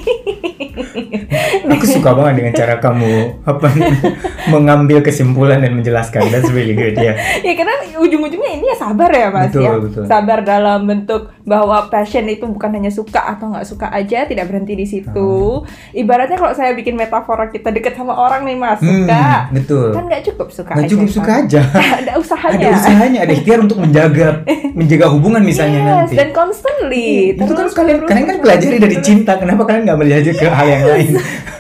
[1.72, 3.68] Aku suka banget dengan cara kamu apa
[4.54, 6.28] mengambil kesimpulan dan menjelaskan.
[6.28, 7.16] That's really good ya
[7.46, 9.72] ya karena ujung-ujungnya ini ya sabar ya mas Betul, ya.
[9.78, 10.04] betul.
[10.10, 14.74] sabar dalam bentuk bahwa passion itu bukan hanya suka atau nggak suka aja tidak berhenti
[14.74, 15.62] di situ.
[15.94, 19.26] Ibaratnya kalau saya bikin metafora kita deket sama orang nih mas suka.
[19.50, 19.90] Hmm, betul.
[19.94, 21.16] Kan nggak cukup suka nggak aja, cukup kan?
[21.16, 21.62] suka aja
[22.26, 24.28] usahanya ada usahanya ada ikhtiar untuk menjaga
[24.80, 28.44] menjaga hubungan misalnya yes, nanti dan constantly itu kan terus, kalian terus, kalian kan terus,
[28.44, 29.06] pelajari dari terus.
[29.06, 31.14] cinta kenapa kalian nggak belajar ke hal yang lain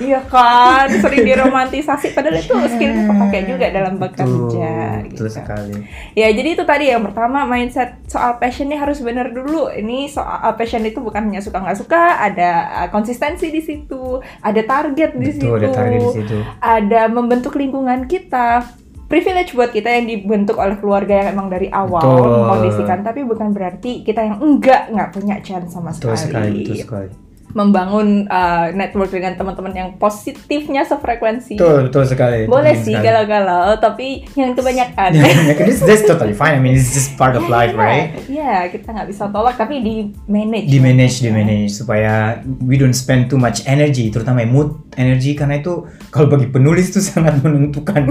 [0.00, 5.32] iya kan sering diromantisasi padahal itu skillnya kepake juga dalam bekerja betul, betul gitu.
[5.32, 5.74] sekali
[6.16, 9.68] Ya jadi itu tadi yang pertama mindset soal passion ini harus benar dulu.
[9.68, 12.50] Ini soal passion itu bukan hanya suka nggak suka, ada
[12.84, 17.52] uh, konsistensi di situ, ada target di situ, betul ada target di situ ada membentuk
[17.54, 18.64] lingkungan kita.
[19.06, 22.26] Privilege buat kita yang dibentuk oleh keluarga yang emang dari awal Betul.
[22.26, 26.58] mengkondisikan, tapi bukan berarti kita yang enggak nggak punya chance sama betul sekali sekali.
[26.66, 27.25] betul sekali
[27.56, 31.56] Membangun uh, network dengan teman-teman yang positifnya sefrekuensi.
[31.56, 35.10] betul betul sekali Boleh sih galau-galau, tapi yang kebanyakan.
[35.10, 35.24] Ya,
[35.56, 38.92] that's, that's totally fine I mean it's just part of life Iya, right Iya, kita
[38.92, 39.94] nggak bisa tolak tapi di
[40.26, 40.68] manage.
[40.68, 45.56] di manage di manage supaya we don't spend too much energy terutama mood energy karena
[45.56, 45.80] itu
[46.12, 48.04] kalau bagi penulis itu sangat menentukan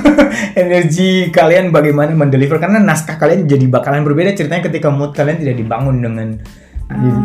[0.54, 5.56] energi kalian bagaimana mendeliver karena naskah kalian jadi bakalan berbeda ceritanya ketika mood kalian tidak
[5.56, 6.28] dibangun dengan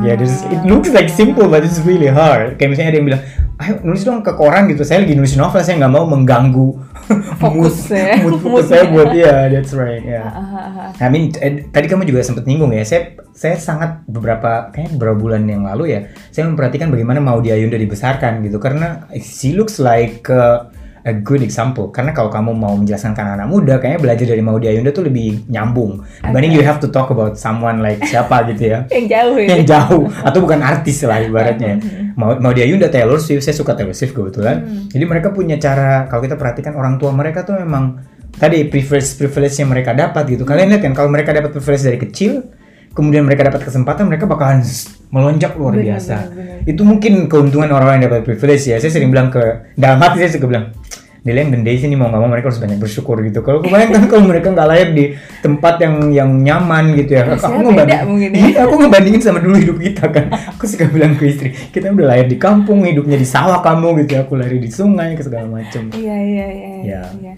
[0.03, 2.59] Ya, there's- it looks like simple but it's really hard.
[2.59, 3.24] Kayak misalnya ada yang bilang,
[3.57, 4.84] ayo nulis dong ke koran gitu.
[4.84, 6.68] Saya lagi nulis novel, saya nggak mau mengganggu
[7.41, 8.16] Fokus mood, ya.
[8.24, 8.91] mood fokus saya ya.
[8.91, 10.03] buat ya, that's right.
[10.03, 10.24] Ya.
[10.28, 12.84] Ah, I mean, eh, tadi kamu juga sempat nyinggung ya.
[12.84, 15.99] Saya saya sangat beberapa kayak beberapa bulan yang lalu ya,
[16.30, 20.68] saya memperhatikan bagaimana Maudy Ayunda dibesarkan gitu karena she looks like uh,
[21.03, 21.91] a good example.
[21.91, 25.43] Karena kalau kamu mau menjelaskan ke anak muda, kayaknya belajar dari Maudy Ayunda tuh lebih
[25.51, 26.03] nyambung.
[26.23, 28.79] Dibanding you have to talk about someone like siapa gitu ya.
[28.95, 29.47] yang jauh ya.
[29.55, 31.79] yang jauh atau bukan artis lah ibaratnya.
[32.15, 34.87] Mau mau dia Yunda Taylor Swift, saya suka Taylor Swift kebetulan.
[34.89, 37.99] Jadi mereka punya cara kalau kita perhatikan orang tua mereka tuh memang
[38.33, 40.47] tadi privilege privilege yang mereka dapat gitu.
[40.47, 42.47] Kalian lihat kan kalau mereka dapat privilege dari kecil,
[42.93, 44.61] kemudian mereka dapat kesempatan, mereka bakalan
[45.13, 46.15] melonjak luar Benar, biasa.
[46.29, 46.69] benar, benar.
[46.69, 48.81] Itu mungkin keuntungan orang-orang yang dapat privilege ya.
[48.81, 50.73] Saya sering bilang ke dalam hati saya suka bilang
[51.24, 53.39] Dele yang dendai sini mau nggak mau mereka harus banyak bersyukur gitu.
[53.39, 57.24] Kalau kemarin kan kalau mereka nggak lahir di tempat yang yang nyaman gitu ya.
[57.32, 58.39] Aku beda ngebanding- mungkin ya.
[58.43, 60.28] Iya, aku ngebandingin sama dulu hidup kita kan.
[60.51, 64.19] Aku suka bilang ke istri, kita udah lahir di kampung, hidupnya di sawah kamu gitu
[64.19, 64.28] ya.
[64.28, 65.95] Aku lahir di sungai ke segala macam.
[65.95, 66.71] Iya iya iya.
[66.84, 67.34] Ya.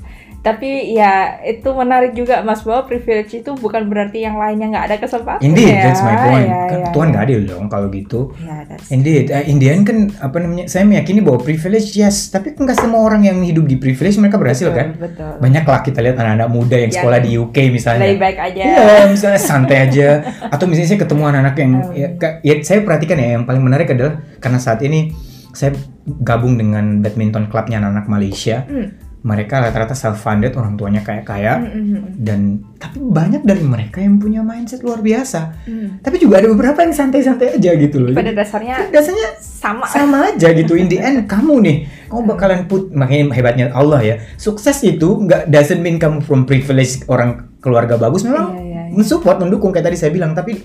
[0.46, 4.98] Tapi ya itu menarik juga Mas bahwa privilege itu bukan berarti yang lainnya nggak ada
[5.02, 5.42] kesempatan.
[5.42, 5.90] Indeed, ya.
[5.90, 6.46] that's my point.
[6.46, 7.12] Ya, kan ya, Tuhan ya.
[7.18, 8.20] nggak adil dong kalau gitu.
[8.38, 8.62] Ya,
[8.94, 10.70] Indeed, uh, in the end kan apa namanya?
[10.70, 14.70] Saya meyakini bahwa privilege yes, tapi nggak semua orang yang hidup di privilege mereka berhasil
[14.70, 14.88] betul, kan.
[15.02, 15.34] Betul.
[15.42, 18.06] Banyak lah kita lihat anak-anak muda yang Yang sekolah di UK misalnya.
[18.06, 18.62] Lay back aja.
[18.62, 20.08] Iya, misalnya santai aja.
[20.54, 21.92] Atau misalnya saya ketemu anak-anak yang, Hmm.
[21.98, 22.08] ya,
[22.46, 25.10] ya, saya perhatikan ya, yang paling menarik adalah karena saat ini
[25.56, 25.74] saya
[26.06, 28.62] gabung dengan badminton clubnya anak-anak Malaysia.
[28.70, 29.05] Hmm.
[29.26, 32.40] Mereka rata-rata self funded, orang tuanya kaya-kaya, Hmm, hmm, hmm, dan
[32.78, 35.66] tapi banyak dari mereka yang punya mindset luar biasa.
[35.66, 36.06] hmm.
[36.06, 38.14] Tapi juga ada beberapa yang santai-santai aja gitu loh.
[38.14, 39.90] Pada dasarnya dasarnya sama.
[39.90, 44.16] sama aja gitu in the end kamu nih kamu bakalan put makanya hebatnya Allah ya
[44.38, 48.94] sukses itu nggak doesn't mean kamu from privilege orang keluarga bagus memang Iya, iya, iya.
[48.94, 50.62] mensupport mendukung kayak tadi saya bilang tapi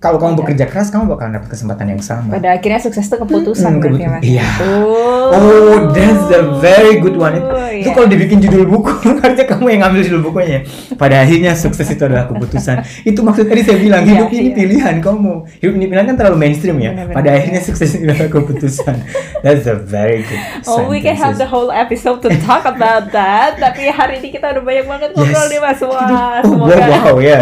[0.00, 3.68] kalau kamu bekerja keras kamu bakalan dapat kesempatan yang sama Pada akhirnya sukses itu keputusan
[3.70, 4.04] Hmm, berarti.
[4.06, 4.22] Mas.
[4.24, 4.46] Iya.
[4.64, 7.36] Oh, Oh, that's a very good one.
[7.36, 7.92] Itu, itu iya.
[7.92, 8.90] kalau dibikin judul buku,
[9.22, 10.64] harusnya kamu yang ngambil judul bukunya.
[10.96, 12.80] Pada akhirnya sukses itu adalah keputusan.
[13.04, 14.54] Itu maksud tadi saya bilang, Iya, hidup ini iya.
[14.56, 15.32] pilihan kamu.
[15.60, 16.90] Hidup ini pilihan kan terlalu mainstream ya.
[16.90, 17.14] Benar-benar.
[17.14, 18.96] Pada akhirnya sukses itu adalah keputusan.
[19.40, 23.54] That's a very good Oh, we can have the whole episode to talk about that.
[23.54, 25.52] Tapi hari ini kita udah banyak banget ngobrol Yes.
[25.52, 25.80] nih Mas.
[25.80, 27.38] Wah, Oh, semoga wow, wow, ya.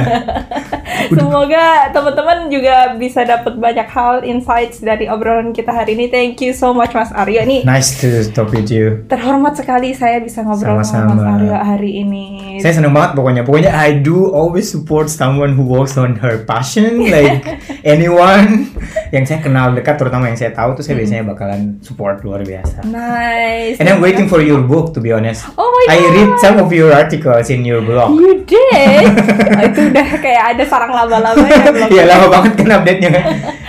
[1.17, 6.09] semoga teman-teman juga bisa dapat banyak hal insights dari obrolan kita hari ini.
[6.09, 7.63] Thank you so much Mas Aryo nih.
[7.63, 9.05] Nice to talk with you.
[9.07, 11.37] Terhormat sekali saya bisa ngobrol sama Mas Sama-sama.
[11.39, 12.27] Aryo hari ini.
[12.59, 13.43] Saya seneng banget pokoknya.
[13.45, 17.45] Pokoknya I do always support someone who works on her passion, like
[17.83, 18.73] anyone
[19.15, 22.83] yang saya kenal dekat, terutama yang saya tahu tuh saya biasanya bakalan support luar biasa.
[22.85, 23.79] Nice.
[23.79, 25.47] And I'm waiting for your book to be honest.
[25.55, 26.13] Oh my I God.
[26.13, 28.17] read some of your articles in your blog.
[28.17, 29.07] You did?
[29.59, 31.89] Oh, itu udah kayak ada sarang laba-laba ya belum?
[31.91, 33.25] Iya lama banget kan update-nya kan.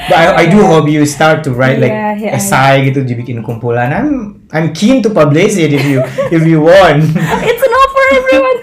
[0.10, 3.42] But I, I do hope you start to write like Iya, iya, essay gitu dibikin
[3.42, 3.90] kumpulan.
[3.90, 4.10] I'm
[4.54, 7.04] I'm keen to publish it if you if you want.
[7.50, 8.60] It's an offer everyone.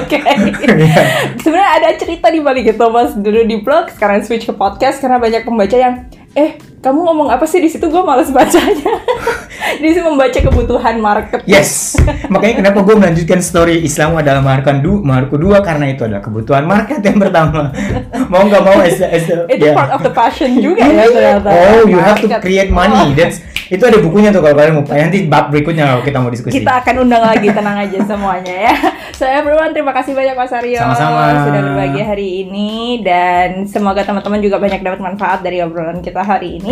[0.00, 0.18] Oke.
[0.76, 1.02] Iya.
[1.40, 5.16] Sebenarnya ada cerita di balik itu Mas dulu di blog, sekarang switch ke podcast karena
[5.16, 6.06] banyak pembaca yang
[6.36, 8.94] eh kamu ngomong apa sih di situ gue males bacanya.
[9.82, 11.42] di situ membaca kebutuhan market.
[11.48, 11.96] Yes,
[12.32, 16.64] makanya kenapa gue melanjutkan story Islam adalah markan du, marku dua karena itu adalah kebutuhan
[16.64, 17.72] market yang pertama.
[18.32, 19.74] mau nggak mau as, as Itu ya.
[19.74, 21.48] part of the passion juga ya ternyata.
[21.50, 23.16] Oh, you have to create money.
[23.16, 24.84] That's itu ada bukunya tuh kalau kalian mau.
[24.86, 26.54] Nanti bab berikutnya kalau kita mau diskusi.
[26.54, 28.74] Kita akan undang lagi, tenang aja semuanya ya.
[29.18, 31.48] So everyone, terima kasih banyak Mas Aryo Sama-sama.
[31.48, 36.60] sudah berbagi hari ini dan semoga teman-teman juga banyak dapat manfaat dari obrolan kita hari
[36.60, 36.65] ini.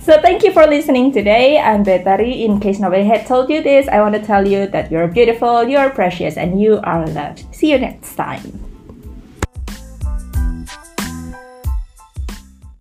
[0.00, 1.58] So thank you for listening today.
[1.58, 2.42] I'm Betari.
[2.42, 5.68] In case nobody had told you this, I want to tell you that you're beautiful,
[5.68, 7.44] you're precious, and you are loved.
[7.54, 8.69] See you next time.